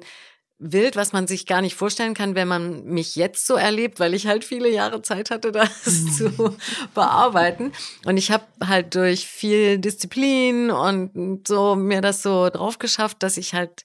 [0.60, 4.14] wild, was man sich gar nicht vorstellen kann, wenn man mich jetzt so erlebt, weil
[4.14, 6.54] ich halt viele Jahre Zeit hatte, das zu
[6.94, 7.72] bearbeiten.
[8.04, 13.38] Und ich habe halt durch viel Disziplin und so mir das so drauf geschafft, dass
[13.38, 13.84] ich halt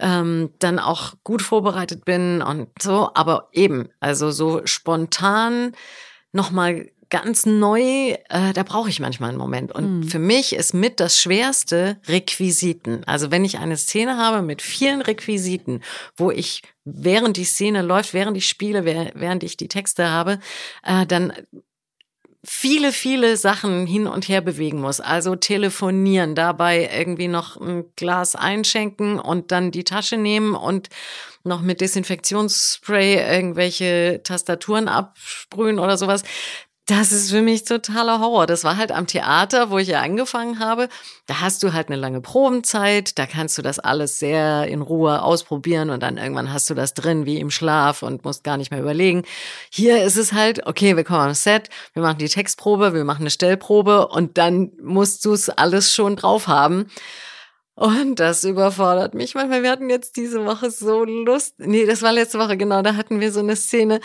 [0.00, 3.10] ähm, dann auch gut vorbereitet bin und so.
[3.14, 5.72] Aber eben, also so spontan
[6.32, 9.70] nochmal ganz neu, äh, da brauche ich manchmal einen Moment.
[9.70, 10.02] Und mhm.
[10.08, 13.04] für mich ist mit das Schwerste Requisiten.
[13.04, 15.80] Also wenn ich eine Szene habe mit vielen Requisiten,
[16.16, 20.40] wo ich während die Szene läuft, während ich spiele, während ich die Texte habe,
[20.82, 21.32] äh, dann
[22.42, 24.98] viele, viele Sachen hin und her bewegen muss.
[24.98, 30.88] Also telefonieren, dabei irgendwie noch ein Glas einschenken und dann die Tasche nehmen und
[31.44, 36.24] noch mit Desinfektionsspray irgendwelche Tastaturen absprühen oder sowas.
[36.86, 38.46] Das ist für mich totaler Horror.
[38.46, 40.90] Das war halt am Theater, wo ich ja angefangen habe.
[41.24, 45.22] Da hast du halt eine lange Probenzeit, da kannst du das alles sehr in Ruhe
[45.22, 48.70] ausprobieren und dann irgendwann hast du das drin wie im Schlaf und musst gar nicht
[48.70, 49.22] mehr überlegen.
[49.70, 53.22] Hier ist es halt, okay, wir kommen am Set, wir machen die Textprobe, wir machen
[53.22, 56.90] eine Stellprobe und dann musst du es alles schon drauf haben.
[57.76, 59.62] Und das überfordert mich manchmal.
[59.62, 61.54] Wir hatten jetzt diese Woche so Lust.
[61.58, 62.82] Nee, das war letzte Woche, genau.
[62.82, 64.00] Da hatten wir so eine Szene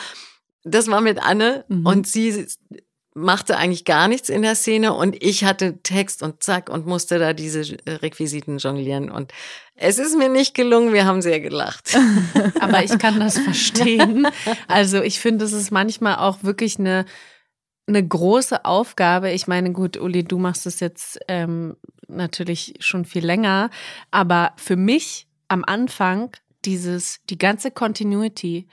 [0.64, 1.86] das war mit Anne mhm.
[1.86, 2.46] und sie
[3.16, 7.20] machte eigentlich gar nichts in der Szene und ich hatte Text und zack und musste
[7.20, 9.34] da diese Requisiten jonglieren und
[9.76, 11.98] es ist mir nicht gelungen, wir haben sehr gelacht.
[12.60, 14.28] Aber ich kann das verstehen.
[14.68, 17.06] Also ich finde, es ist manchmal auch wirklich eine,
[17.88, 19.32] eine große Aufgabe.
[19.32, 21.78] Ich meine, gut, Uli, du machst es jetzt ähm,
[22.10, 23.70] natürlich schon viel länger,
[24.12, 26.32] aber für mich am Anfang
[26.66, 28.68] dieses, die ganze Continuity,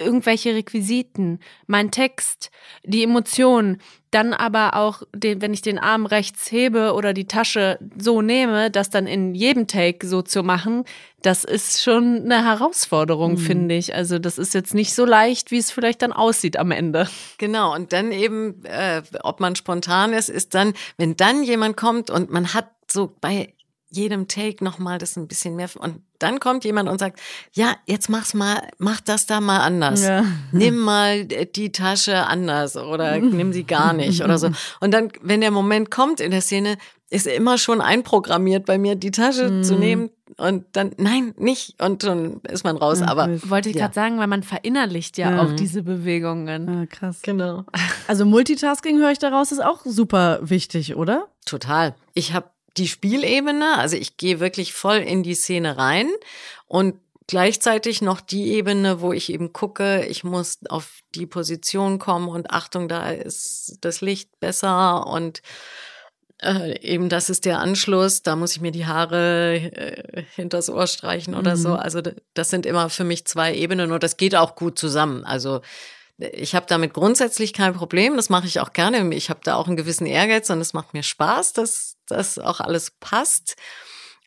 [0.00, 2.50] irgendwelche Requisiten, mein Text,
[2.84, 3.80] die Emotionen,
[4.10, 8.70] dann aber auch, den, wenn ich den Arm rechts hebe oder die Tasche so nehme,
[8.70, 10.84] das dann in jedem Take so zu machen,
[11.22, 13.38] das ist schon eine Herausforderung, mhm.
[13.38, 13.94] finde ich.
[13.94, 17.08] Also das ist jetzt nicht so leicht, wie es vielleicht dann aussieht am Ende.
[17.38, 22.10] Genau, und dann eben, äh, ob man spontan ist, ist dann, wenn dann jemand kommt
[22.10, 23.54] und man hat so bei
[23.90, 25.68] jedem Take nochmal das ein bisschen mehr.
[25.78, 27.20] Und dann kommt jemand und sagt,
[27.52, 30.02] ja, jetzt mach's mal, mach das da mal anders.
[30.02, 30.24] Ja.
[30.52, 34.50] Nimm mal die Tasche anders oder nimm sie gar nicht oder so.
[34.80, 36.78] Und dann, wenn der Moment kommt in der Szene,
[37.10, 39.64] ist immer schon einprogrammiert bei mir, die Tasche mm.
[39.64, 41.82] zu nehmen und dann, nein, nicht.
[41.82, 43.02] Und dann ist man raus.
[43.02, 43.82] Aber wollte ich ja.
[43.82, 45.42] gerade sagen, weil man verinnerlicht ja, ja.
[45.42, 46.72] auch diese Bewegungen.
[46.72, 47.20] Ja, krass.
[47.22, 47.64] Genau.
[48.06, 51.26] Also Multitasking höre ich daraus, ist auch super wichtig, oder?
[51.44, 51.96] Total.
[52.14, 56.08] Ich habe die Spielebene, also ich gehe wirklich voll in die Szene rein
[56.66, 56.96] und
[57.26, 62.50] gleichzeitig noch die Ebene, wo ich eben gucke, ich muss auf die Position kommen und
[62.50, 65.42] Achtung, da ist das Licht besser und
[66.42, 70.86] äh, eben das ist der Anschluss, da muss ich mir die Haare äh, hinters Ohr
[70.86, 71.60] streichen oder mhm.
[71.60, 71.74] so.
[71.74, 72.00] Also
[72.34, 75.24] das sind immer für mich zwei Ebenen und das geht auch gut zusammen.
[75.24, 75.60] Also
[76.18, 79.14] ich habe damit grundsätzlich kein Problem, das mache ich auch gerne.
[79.14, 82.60] Ich habe da auch einen gewissen Ehrgeiz und es macht mir Spaß, dass das auch
[82.60, 83.56] alles passt.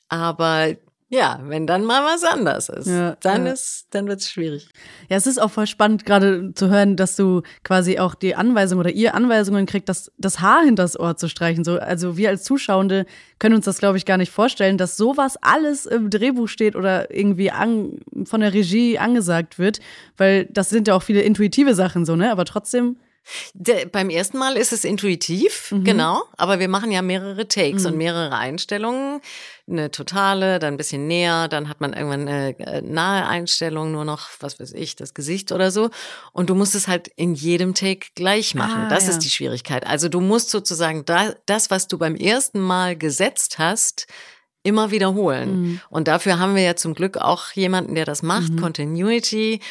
[0.10, 0.76] Aber
[1.14, 3.52] ja, wenn dann mal was anders ist, ja, dann ja.
[3.52, 4.68] ist, dann wird's schwierig.
[5.10, 8.80] Ja, es ist auch voll spannend, gerade zu hören, dass du quasi auch die Anweisung
[8.80, 11.64] oder ihr Anweisungen kriegt, das, das Haar hinters Ohr zu streichen.
[11.64, 13.06] So, also wir als Zuschauende
[13.38, 17.14] können uns das, glaube ich, gar nicht vorstellen, dass sowas alles im Drehbuch steht oder
[17.14, 19.82] irgendwie an, von der Regie angesagt wird,
[20.18, 22.32] weil das sind ja auch viele intuitive Sachen so, ne?
[22.32, 22.98] Aber trotzdem
[23.54, 25.84] der, beim ersten Mal ist es intuitiv, mhm.
[25.84, 27.90] genau, aber wir machen ja mehrere Takes mhm.
[27.90, 29.22] und mehrere Einstellungen.
[29.66, 34.04] Eine totale, dann ein bisschen näher, dann hat man irgendwann eine äh, nahe Einstellung, nur
[34.04, 35.90] noch, was weiß ich, das Gesicht oder so.
[36.34, 38.84] Und du musst es halt in jedem Take gleich machen.
[38.86, 39.12] Ah, das ja.
[39.12, 39.88] ist die Schwierigkeit.
[39.88, 44.08] Also du musst sozusagen da, das, was du beim ersten Mal gesetzt hast,
[44.64, 45.62] immer wiederholen.
[45.62, 45.82] Mhm.
[45.90, 48.62] Und dafür haben wir ja zum Glück auch jemanden, der das macht, mhm.
[48.62, 49.62] Continuity.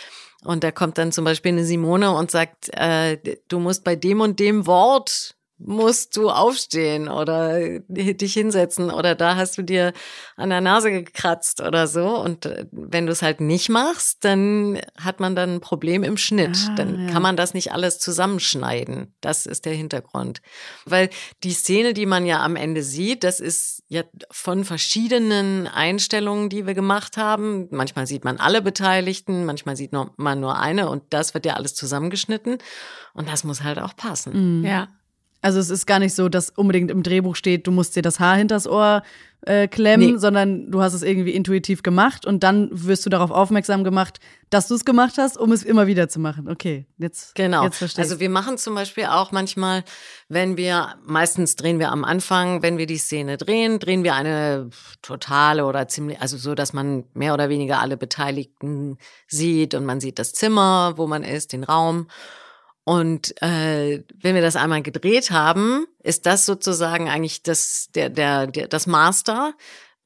[0.44, 3.18] Und da kommt dann zum Beispiel eine Simone und sagt, äh,
[3.48, 9.36] du musst bei dem und dem Wort musst du aufstehen oder dich hinsetzen oder da
[9.36, 9.92] hast du dir
[10.36, 12.16] an der Nase gekratzt oder so.
[12.18, 16.16] Und äh, wenn du es halt nicht machst, dann hat man dann ein Problem im
[16.16, 16.56] Schnitt.
[16.68, 17.12] Ah, dann ja.
[17.12, 19.14] kann man das nicht alles zusammenschneiden.
[19.20, 20.42] Das ist der Hintergrund.
[20.84, 21.10] Weil
[21.44, 26.66] die Szene, die man ja am Ende sieht, das ist ja von verschiedenen Einstellungen, die
[26.66, 27.68] wir gemacht haben.
[27.70, 31.74] Manchmal sieht man alle Beteiligten, manchmal sieht man nur eine und das wird ja alles
[31.74, 32.58] zusammengeschnitten.
[33.12, 34.60] Und das muss halt auch passen.
[34.60, 34.64] Mhm.
[34.64, 34.88] Ja.
[35.42, 38.20] Also es ist gar nicht so, dass unbedingt im Drehbuch steht, du musst dir das
[38.20, 39.02] Haar hinters Ohr
[39.44, 40.18] äh, klemmen, nee.
[40.18, 44.20] sondern du hast es irgendwie intuitiv gemacht und dann wirst du darauf aufmerksam gemacht,
[44.50, 46.48] dass du es gemacht hast, um es immer wieder zu machen.
[46.48, 47.64] Okay, jetzt genau.
[47.64, 49.82] Jetzt verstehe also wir machen zum Beispiel auch manchmal,
[50.28, 54.70] wenn wir meistens drehen wir am Anfang, wenn wir die Szene drehen, drehen wir eine
[55.02, 60.00] totale oder ziemlich, also so, dass man mehr oder weniger alle Beteiligten sieht und man
[60.00, 62.06] sieht das Zimmer, wo man ist, den Raum.
[62.84, 68.48] Und äh, wenn wir das einmal gedreht haben, ist das sozusagen eigentlich das, der, der,
[68.48, 69.54] der, das Master.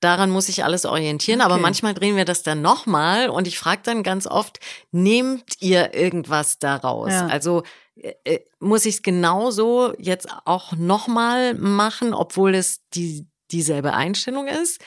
[0.00, 1.40] Daran muss ich alles orientieren.
[1.40, 1.50] Okay.
[1.50, 4.60] Aber manchmal drehen wir das dann nochmal und ich frage dann ganz oft,
[4.92, 7.12] nehmt ihr irgendwas daraus?
[7.12, 7.26] Ja.
[7.28, 7.62] Also
[7.96, 14.48] äh, äh muss ich es genauso jetzt auch nochmal machen, obwohl es die, dieselbe Einstellung
[14.48, 14.82] ist?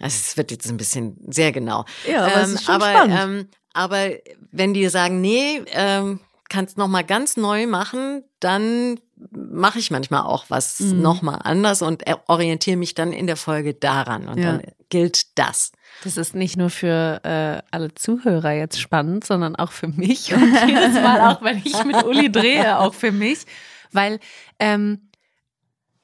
[0.00, 1.86] Also es wird jetzt ein bisschen sehr genau.
[2.06, 3.18] Ja, aber, ähm, es ist schon aber, spannend.
[3.18, 4.10] Ähm, aber
[4.50, 6.20] wenn die sagen, nee, ähm,
[6.52, 9.00] kannst noch mal ganz neu machen, dann
[9.30, 11.00] mache ich manchmal auch was mhm.
[11.00, 14.52] noch mal anders und orientiere mich dann in der Folge daran und ja.
[14.52, 15.72] dann gilt das.
[16.04, 20.42] Das ist nicht nur für äh, alle Zuhörer jetzt spannend, sondern auch für mich und
[20.66, 23.46] jedes Mal auch, wenn ich mit Uli drehe, auch für mich,
[23.90, 24.20] weil
[24.58, 25.08] ähm,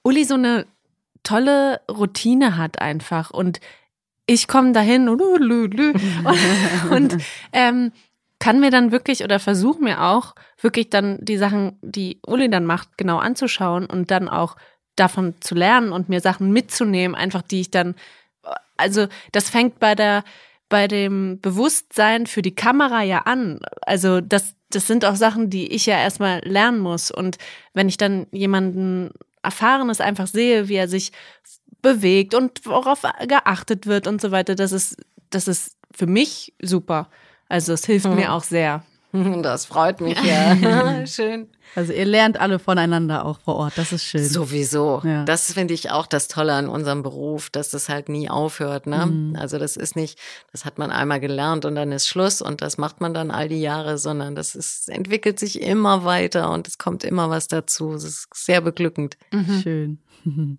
[0.02, 0.66] Uli so eine
[1.24, 3.60] tolle Routine hat einfach und
[4.24, 5.74] ich komme dahin und, und,
[6.90, 7.16] und
[7.52, 7.92] ähm,
[8.38, 12.66] kann mir dann wirklich oder versuche mir auch wirklich dann die Sachen, die Uli dann
[12.66, 14.56] macht, genau anzuschauen und dann auch
[14.96, 17.94] davon zu lernen und mir Sachen mitzunehmen, einfach die ich dann,
[18.76, 20.24] also das fängt bei der,
[20.68, 23.60] bei dem Bewusstsein für die Kamera ja an.
[23.82, 27.10] Also das, das sind auch Sachen, die ich ja erstmal lernen muss.
[27.10, 27.38] Und
[27.74, 29.10] wenn ich dann jemanden
[29.42, 31.12] Erfahrenes einfach sehe, wie er sich
[31.80, 34.96] bewegt und worauf geachtet wird und so weiter, das ist,
[35.30, 37.08] das ist für mich super.
[37.48, 38.16] Also es hilft mhm.
[38.16, 38.82] mir auch sehr.
[39.42, 41.06] Das freut mich ja.
[41.06, 41.48] Schön.
[41.74, 43.76] Also ihr lernt alle voneinander auch vor Ort.
[43.76, 44.24] Das ist schön.
[44.24, 45.02] Sowieso.
[45.04, 45.24] Ja.
[45.24, 48.86] Das finde ich auch das Tolle an unserem Beruf, dass das halt nie aufhört.
[48.86, 49.06] Ne?
[49.06, 49.36] Mhm.
[49.36, 50.18] Also das ist nicht,
[50.52, 53.48] das hat man einmal gelernt und dann ist Schluss und das macht man dann all
[53.48, 57.92] die Jahre, sondern das ist, entwickelt sich immer weiter und es kommt immer was dazu.
[57.92, 59.16] Es ist sehr beglückend.
[59.62, 59.98] Schön.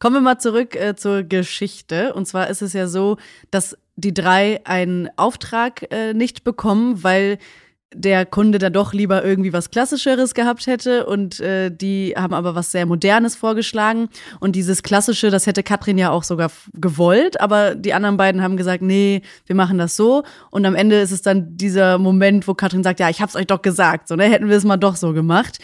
[0.00, 2.14] Kommen wir mal zurück äh, zur Geschichte.
[2.14, 3.18] Und zwar ist es ja so,
[3.50, 7.38] dass die drei einen Auftrag äh, nicht bekommen, weil
[7.92, 12.54] der Kunde da doch lieber irgendwie was Klassischeres gehabt hätte und äh, die haben aber
[12.54, 17.74] was sehr Modernes vorgeschlagen und dieses Klassische, das hätte Katrin ja auch sogar gewollt, aber
[17.74, 21.22] die anderen beiden haben gesagt, nee, wir machen das so und am Ende ist es
[21.22, 24.48] dann dieser Moment, wo Katrin sagt, ja, ich hab's euch doch gesagt, so, ne, hätten
[24.48, 25.58] wir es mal doch so gemacht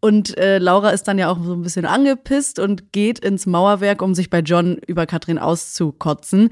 [0.00, 4.02] und äh, Laura ist dann ja auch so ein bisschen angepisst und geht ins Mauerwerk,
[4.02, 6.50] um sich bei John über Katrin auszukotzen.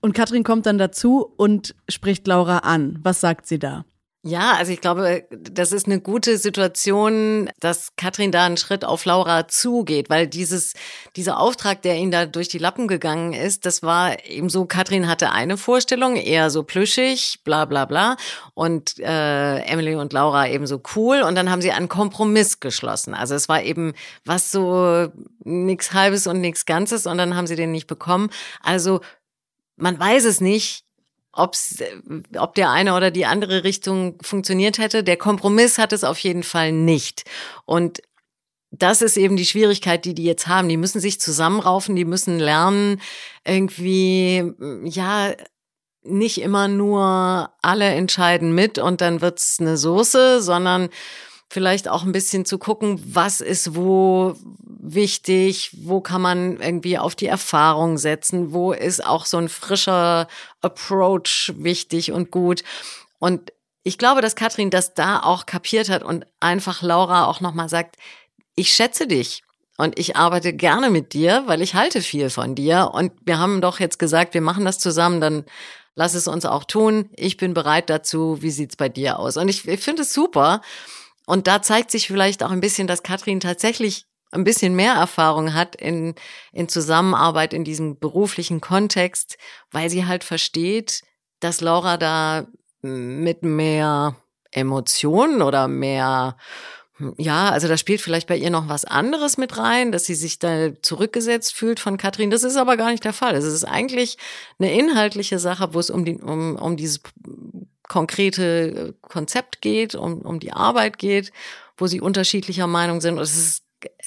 [0.00, 2.98] Und Katrin kommt dann dazu und spricht Laura an.
[3.02, 3.84] Was sagt sie da?
[4.28, 9.06] Ja, also ich glaube, das ist eine gute Situation, dass Katrin da einen Schritt auf
[9.06, 10.74] Laura zugeht, weil dieses,
[11.16, 15.08] dieser Auftrag, der ihnen da durch die Lappen gegangen ist, das war eben so, Katrin
[15.08, 18.16] hatte eine Vorstellung, eher so plüschig, bla bla bla,
[18.52, 23.14] und äh, Emily und Laura eben so cool und dann haben sie einen Kompromiss geschlossen.
[23.14, 23.94] Also es war eben
[24.26, 25.08] was so
[25.44, 28.28] nix Halbes und nix Ganzes und dann haben sie den nicht bekommen.
[28.62, 29.00] Also
[29.76, 30.84] man weiß es nicht,
[31.38, 31.76] ob's,
[32.36, 35.04] ob der eine oder die andere Richtung funktioniert hätte.
[35.04, 37.24] Der Kompromiss hat es auf jeden Fall nicht.
[37.64, 38.02] Und
[38.70, 40.68] das ist eben die Schwierigkeit, die die jetzt haben.
[40.68, 43.00] Die müssen sich zusammenraufen, die müssen lernen,
[43.44, 44.52] irgendwie,
[44.84, 45.32] ja,
[46.02, 50.88] nicht immer nur alle entscheiden mit und dann wird's eine Soße, sondern
[51.48, 57.14] vielleicht auch ein bisschen zu gucken, was ist wo wichtig, wo kann man irgendwie auf
[57.14, 60.28] die Erfahrung setzen, wo ist auch so ein frischer
[60.60, 62.62] Approach wichtig und gut.
[63.18, 67.68] Und ich glaube, dass Katrin das da auch kapiert hat und einfach Laura auch nochmal
[67.68, 67.96] sagt,
[68.54, 69.42] ich schätze dich
[69.78, 73.60] und ich arbeite gerne mit dir, weil ich halte viel von dir und wir haben
[73.60, 75.44] doch jetzt gesagt, wir machen das zusammen, dann
[75.94, 77.10] lass es uns auch tun.
[77.16, 78.40] Ich bin bereit dazu.
[78.40, 79.36] Wie sieht's bei dir aus?
[79.36, 80.62] Und ich, ich finde es super.
[81.28, 85.52] Und da zeigt sich vielleicht auch ein bisschen, dass Katrin tatsächlich ein bisschen mehr Erfahrung
[85.52, 86.14] hat in,
[86.52, 89.36] in Zusammenarbeit in diesem beruflichen Kontext,
[89.70, 91.02] weil sie halt versteht,
[91.40, 92.46] dass Laura da
[92.80, 94.16] mit mehr
[94.52, 96.38] Emotionen oder mehr,
[97.18, 100.38] ja, also da spielt vielleicht bei ihr noch was anderes mit rein, dass sie sich
[100.38, 102.30] da zurückgesetzt fühlt von Katrin.
[102.30, 103.36] Das ist aber gar nicht der Fall.
[103.36, 104.16] Es ist eigentlich
[104.58, 107.02] eine inhaltliche Sache, wo es um, die, um, um dieses
[107.88, 111.32] konkrete Konzept geht, um, um die Arbeit geht,
[111.76, 113.16] wo sie unterschiedlicher Meinung sind.
[113.16, 113.64] Und es ist,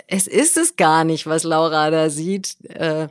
[0.07, 2.57] es ist es gar nicht, was Laura da sieht.
[2.69, 3.07] Äh,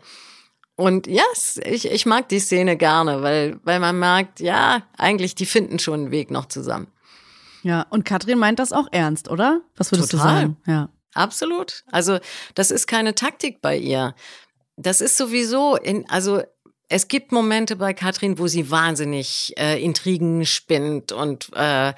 [0.77, 5.35] Und ja, yes, ich, ich mag die Szene gerne, weil, weil man merkt, ja, eigentlich,
[5.35, 6.87] die finden schon einen Weg noch zusammen.
[7.63, 9.61] Ja, und Katrin meint das auch ernst, oder?
[9.77, 10.27] Was würdest Total.
[10.27, 10.57] du sagen?
[10.67, 10.89] Ja.
[11.13, 11.85] Absolut.
[11.93, 12.19] Also,
[12.55, 14.15] das ist keine Taktik bei ihr.
[14.77, 16.43] Das ist sowieso in, also,
[16.91, 21.95] es gibt Momente bei Katrin, wo sie wahnsinnig äh, Intrigen spinnt und äh,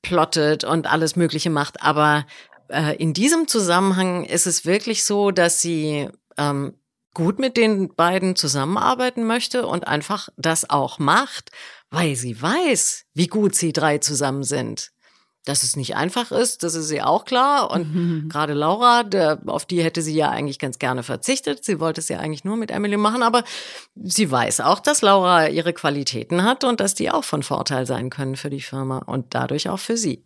[0.00, 1.82] plottet und alles Mögliche macht.
[1.82, 2.26] Aber
[2.68, 6.08] äh, in diesem Zusammenhang ist es wirklich so, dass sie
[6.38, 6.74] ähm,
[7.12, 11.50] gut mit den beiden zusammenarbeiten möchte und einfach das auch macht,
[11.90, 14.93] weil sie weiß, wie gut sie drei zusammen sind.
[15.46, 17.70] Dass es nicht einfach ist, das ist ihr auch klar.
[17.70, 18.28] Und Mhm.
[18.30, 21.64] gerade Laura, der, auf die hätte sie ja eigentlich ganz gerne verzichtet.
[21.64, 23.44] Sie wollte es ja eigentlich nur mit Emily machen, aber
[23.94, 28.08] sie weiß auch, dass Laura ihre Qualitäten hat und dass die auch von Vorteil sein
[28.08, 30.24] können für die Firma und dadurch auch für sie.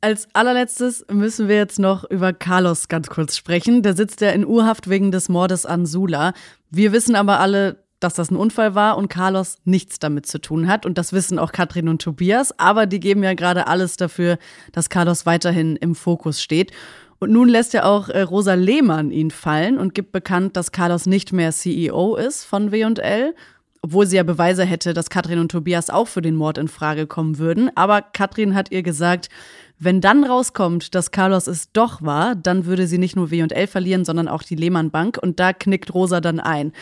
[0.00, 3.82] Als allerletztes müssen wir jetzt noch über Carlos ganz kurz sprechen.
[3.82, 6.34] Der sitzt ja in Urhaft wegen des Mordes an Sula.
[6.70, 10.68] Wir wissen aber alle, dass das ein Unfall war und Carlos nichts damit zu tun
[10.68, 10.84] hat.
[10.86, 12.58] Und das wissen auch Katrin und Tobias.
[12.58, 14.38] Aber die geben ja gerade alles dafür,
[14.72, 16.70] dass Carlos weiterhin im Fokus steht.
[17.18, 21.06] Und nun lässt ja auch äh, Rosa Lehmann ihn fallen und gibt bekannt, dass Carlos
[21.06, 23.34] nicht mehr CEO ist von W&L,
[23.80, 27.06] obwohl sie ja Beweise hätte, dass Katrin und Tobias auch für den Mord in Frage
[27.06, 27.70] kommen würden.
[27.74, 29.30] Aber Katrin hat ihr gesagt,
[29.78, 34.04] wenn dann rauskommt, dass Carlos es doch war, dann würde sie nicht nur W&L verlieren,
[34.04, 35.18] sondern auch die Lehmann Bank.
[35.20, 36.72] Und da knickt Rosa dann ein.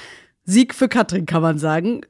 [0.45, 2.03] Sieg für Katrin, kann man sagen.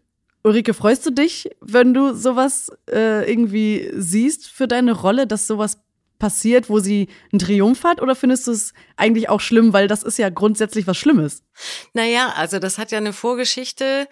[0.44, 5.78] Ulrike, freust du dich, wenn du sowas äh, irgendwie siehst für deine Rolle, dass sowas
[6.18, 8.00] passiert, wo sie einen Triumph hat?
[8.00, 11.42] Oder findest du es eigentlich auch schlimm, weil das ist ja grundsätzlich was Schlimmes?
[11.94, 14.08] Naja, also das hat ja eine Vorgeschichte.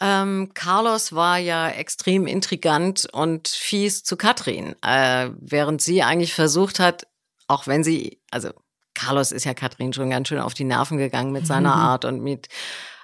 [0.00, 6.80] Ähm, Carlos war ja extrem intrigant und fies zu Katrin, äh, während sie eigentlich versucht
[6.80, 7.06] hat,
[7.46, 8.50] auch wenn sie, also
[8.94, 12.22] Carlos ist ja Katrin schon ganz schön auf die Nerven gegangen mit seiner Art und
[12.22, 12.48] mit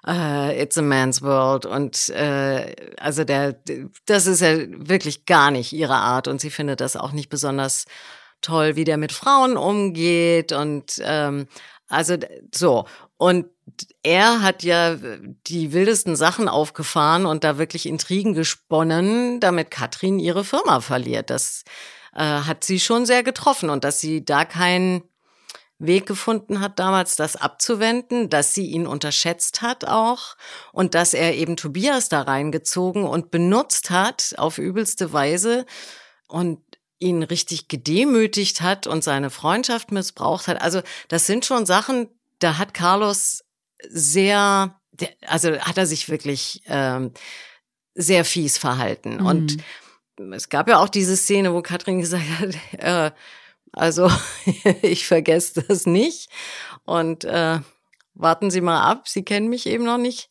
[0.07, 1.67] äh, It's a Man's World.
[1.67, 3.57] Und äh, also der,
[4.07, 6.29] das ist ja wirklich gar nicht ihre Art.
[6.29, 7.85] Und sie findet das auch nicht besonders
[8.41, 10.53] toll, wie der mit Frauen umgeht.
[10.53, 11.47] Und ähm,
[11.89, 12.17] also
[12.55, 12.87] so.
[13.17, 13.47] Und
[14.03, 14.97] er hat ja
[15.47, 21.31] die wildesten Sachen aufgefahren und da wirklich Intrigen gesponnen, damit Katrin ihre Firma verliert.
[21.31, 21.65] Das
[22.15, 23.71] äh, hat sie schon sehr getroffen.
[23.71, 25.03] Und dass sie da keinen
[25.81, 30.37] Weg gefunden hat, damals das abzuwenden, dass sie ihn unterschätzt hat auch
[30.73, 35.65] und dass er eben Tobias da reingezogen und benutzt hat auf übelste Weise
[36.29, 36.61] und
[36.99, 40.61] ihn richtig gedemütigt hat und seine Freundschaft missbraucht hat.
[40.61, 42.09] Also das sind schon Sachen,
[42.41, 43.43] da hat Carlos
[43.89, 44.79] sehr,
[45.27, 47.13] also hat er sich wirklich ähm,
[47.95, 49.17] sehr fies verhalten.
[49.17, 49.27] Mhm.
[49.27, 49.57] Und
[50.35, 53.11] es gab ja auch diese Szene, wo Katrin gesagt hat, äh,
[53.73, 54.11] also
[54.83, 56.31] ich vergesse das nicht.
[56.85, 57.61] Und äh,
[58.15, 60.31] warten Sie mal ab, Sie kennen mich eben noch nicht.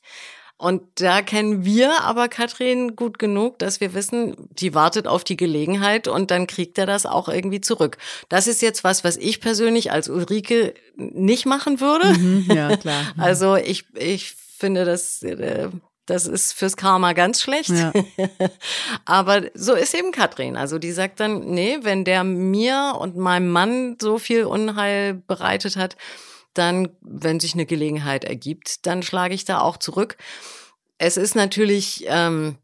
[0.61, 5.37] Und da kennen wir aber Katrin gut genug, dass wir wissen, die wartet auf die
[5.37, 7.97] Gelegenheit und dann kriegt er das auch irgendwie zurück.
[8.27, 12.09] Das ist jetzt was, was ich persönlich als Ulrike nicht machen würde.
[12.09, 13.05] Mhm, ja, klar.
[13.17, 15.69] Also ich, ich finde, das, äh,
[16.09, 17.69] das ist fürs Karma ganz schlecht.
[17.69, 17.93] Ja.
[19.05, 20.57] aber so ist eben Katrin.
[20.57, 25.75] Also die sagt dann, nee, wenn der mir und meinem Mann so viel Unheil bereitet
[25.75, 25.97] hat,
[26.53, 30.17] dann, wenn sich eine Gelegenheit ergibt, dann schlage ich da auch zurück.
[30.97, 32.57] Es ist natürlich, ähm,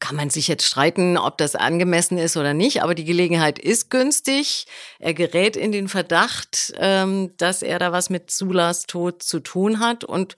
[0.00, 3.88] kann man sich jetzt streiten, ob das angemessen ist oder nicht, aber die Gelegenheit ist
[3.88, 4.66] günstig.
[4.98, 9.78] Er gerät in den Verdacht, ähm, dass er da was mit Sulas Tod zu tun
[9.78, 10.36] hat und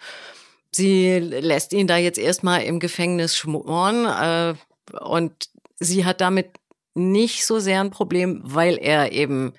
[0.74, 4.54] sie lässt ihn da jetzt erstmal im Gefängnis schmoren äh,
[5.00, 5.32] und
[5.78, 6.50] sie hat damit
[6.94, 9.54] nicht so sehr ein Problem, weil er eben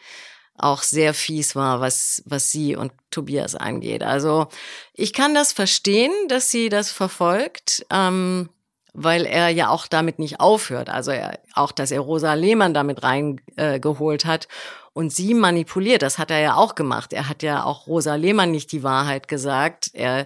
[0.57, 4.03] auch sehr fies war, was, was sie und Tobias angeht.
[4.03, 4.47] Also
[4.93, 8.49] ich kann das verstehen, dass sie das verfolgt, ähm,
[8.93, 10.89] weil er ja auch damit nicht aufhört.
[10.89, 14.47] Also er, auch, dass er Rosa Lehmann damit reingeholt äh, hat
[14.93, 16.01] und sie manipuliert.
[16.01, 17.11] Das hat er ja auch gemacht.
[17.11, 19.89] Er hat ja auch Rosa Lehmann nicht die Wahrheit gesagt.
[19.91, 20.25] Er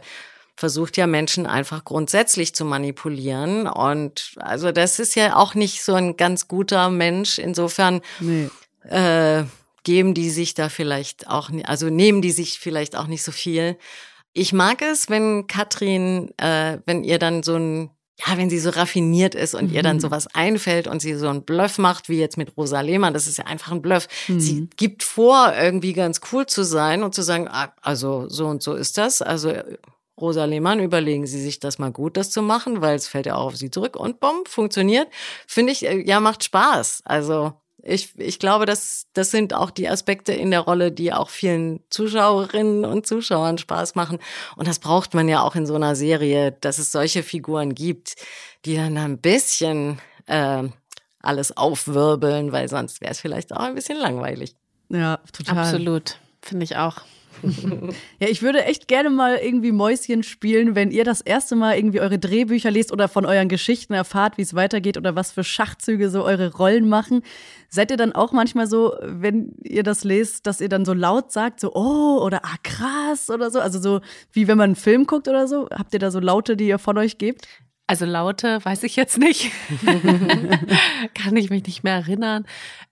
[0.59, 3.65] versucht ja Menschen einfach grundsätzlich zu manipulieren.
[3.65, 7.39] Und also das ist ja auch nicht so ein ganz guter Mensch.
[7.39, 8.49] Insofern nee.
[8.83, 9.45] äh,
[9.83, 13.77] geben die sich da vielleicht auch, also nehmen die sich vielleicht auch nicht so viel.
[14.33, 17.91] Ich mag es, wenn Katrin, äh, wenn ihr dann so ein,
[18.27, 19.75] ja, wenn sie so raffiniert ist und mhm.
[19.75, 20.01] ihr dann mhm.
[20.01, 23.37] sowas einfällt und sie so einen Bluff macht, wie jetzt mit Rosa Lehmann, das ist
[23.37, 24.09] ja einfach ein Bluff.
[24.27, 24.39] Mhm.
[24.41, 28.61] Sie gibt vor, irgendwie ganz cool zu sein und zu sagen, ah, also so und
[28.61, 29.21] so ist das.
[29.21, 29.53] Also
[30.19, 33.35] Rosa Lehmann, überlegen Sie sich das mal gut, das zu machen, weil es fällt ja
[33.35, 35.07] auch auf Sie zurück und bumm, funktioniert.
[35.47, 37.01] Finde ich, äh, ja, macht Spaß.
[37.05, 41.29] Also ich, ich glaube, das, das sind auch die Aspekte in der Rolle, die auch
[41.29, 44.19] vielen Zuschauerinnen und Zuschauern Spaß machen.
[44.55, 48.15] Und das braucht man ja auch in so einer Serie, dass es solche Figuren gibt,
[48.65, 50.63] die dann ein bisschen äh,
[51.21, 54.55] alles aufwirbeln, weil sonst wäre es vielleicht auch ein bisschen langweilig.
[54.89, 55.57] Ja, total.
[55.59, 56.19] Absolut.
[56.41, 57.01] Finde ich auch
[58.19, 62.01] ja, ich würde echt gerne mal irgendwie Mäuschen spielen, wenn ihr das erste Mal irgendwie
[62.01, 66.09] eure Drehbücher lest oder von euren Geschichten erfahrt, wie es weitergeht oder was für Schachzüge
[66.09, 67.21] so eure Rollen machen.
[67.69, 71.31] Seid ihr dann auch manchmal so, wenn ihr das lest, dass ihr dann so laut
[71.31, 73.59] sagt, so oh oder ah krass oder so?
[73.59, 75.69] Also so wie wenn man einen Film guckt oder so?
[75.71, 77.47] Habt ihr da so Laute, die ihr von euch gebt?
[77.89, 79.51] Also Laute weiß ich jetzt nicht.
[81.15, 82.45] Kann ich mich nicht mehr erinnern.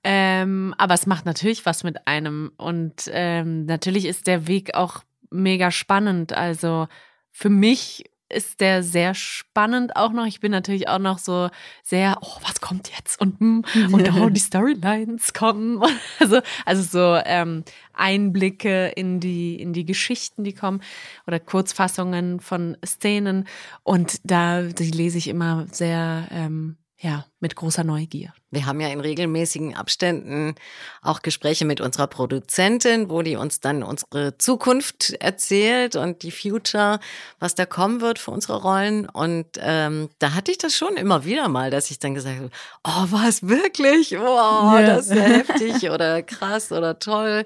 [0.04, 2.52] Ähm, aber es macht natürlich was mit einem.
[2.58, 6.34] Und ähm, natürlich ist der Weg auch mega spannend.
[6.34, 6.88] Also
[7.30, 10.26] für mich ist der sehr spannend auch noch.
[10.26, 11.50] Ich bin natürlich auch noch so
[11.84, 13.22] sehr, oh, was kommt jetzt?
[13.22, 15.82] Und, hm, und oh, die Storylines kommen.
[16.20, 17.64] Also, also so ähm,
[17.94, 20.82] Einblicke in die, in die Geschichten, die kommen
[21.28, 23.48] oder Kurzfassungen von Szenen.
[23.84, 28.34] Und da, die lese ich immer sehr ähm, ja, mit großer Neugier.
[28.50, 30.56] Wir haben ja in regelmäßigen Abständen
[31.04, 37.00] auch Gespräche mit unserer Produzentin, wo die uns dann unsere Zukunft erzählt und die Future,
[37.40, 39.08] was da kommen wird für unsere Rollen.
[39.08, 42.50] Und ähm, da hatte ich das schon immer wieder mal, dass ich dann gesagt habe,
[42.84, 44.14] oh, war es wirklich?
[44.14, 44.82] Wow, ja.
[44.82, 47.46] das ist ja heftig oder krass oder toll.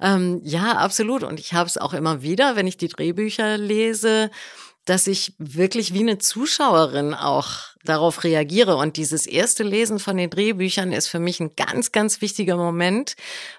[0.00, 1.24] Ähm, ja, absolut.
[1.24, 4.30] Und ich habe es auch immer wieder, wenn ich die Drehbücher lese,
[4.84, 7.50] dass ich wirklich wie eine Zuschauerin auch
[7.84, 8.76] darauf reagiere.
[8.76, 13.14] Und dieses erste Lesen von den Drehbüchern ist für mich ein ganz, ganz wichtiger Moment,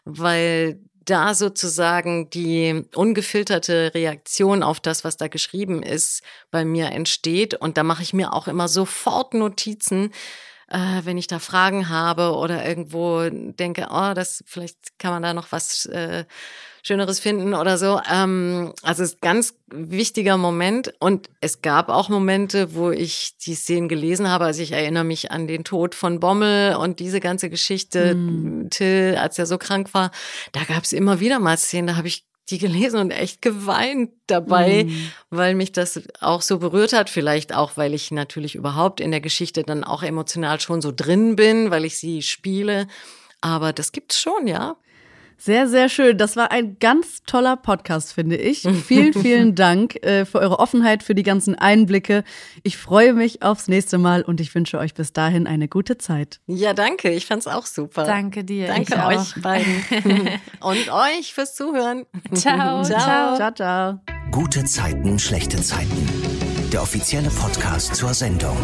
[0.05, 7.55] weil da sozusagen die ungefilterte Reaktion auf das, was da geschrieben ist, bei mir entsteht.
[7.55, 10.11] Und da mache ich mir auch immer sofort Notizen,
[10.69, 15.33] äh, wenn ich da Fragen habe oder irgendwo denke, oh, das vielleicht kann man da
[15.33, 16.25] noch was äh,
[16.85, 18.01] Schöneres finden oder so.
[18.11, 20.93] Ähm, also es ist ein ganz wichtiger Moment.
[20.99, 24.43] Und es gab auch Momente, wo ich die Szenen gelesen habe.
[24.43, 28.69] Also ich erinnere mich an den Tod von Bommel und diese ganze Geschichte, mm.
[28.69, 30.11] Till, als er so krank war.
[30.51, 34.11] Da gab es immer wieder mal Szenen, da habe ich die gelesen und echt geweint
[34.27, 35.11] dabei, mm.
[35.29, 37.09] weil mich das auch so berührt hat.
[37.09, 41.37] Vielleicht auch, weil ich natürlich überhaupt in der Geschichte dann auch emotional schon so drin
[41.37, 42.87] bin, weil ich sie spiele.
[43.39, 44.75] Aber das gibt's schon, ja.
[45.43, 46.17] Sehr, sehr schön.
[46.17, 48.61] Das war ein ganz toller Podcast, finde ich.
[48.61, 52.23] Vielen, vielen Dank äh, für eure Offenheit, für die ganzen Einblicke.
[52.63, 56.39] Ich freue mich aufs nächste Mal und ich wünsche euch bis dahin eine gute Zeit.
[56.47, 57.11] Ja, danke.
[57.11, 58.05] Ich fand's auch super.
[58.05, 58.67] Danke dir.
[58.67, 59.83] Danke euch beiden.
[60.61, 62.05] und euch fürs Zuhören.
[62.33, 62.81] Ciao.
[62.83, 63.35] Ciao.
[63.35, 63.99] Ciao, ciao.
[64.31, 66.07] Gute Zeiten, schlechte Zeiten.
[66.71, 68.55] Der offizielle Podcast zur Sendung.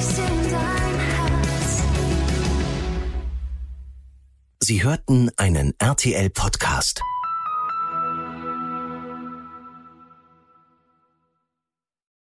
[4.70, 7.02] Sie hörten einen RTL-Podcast.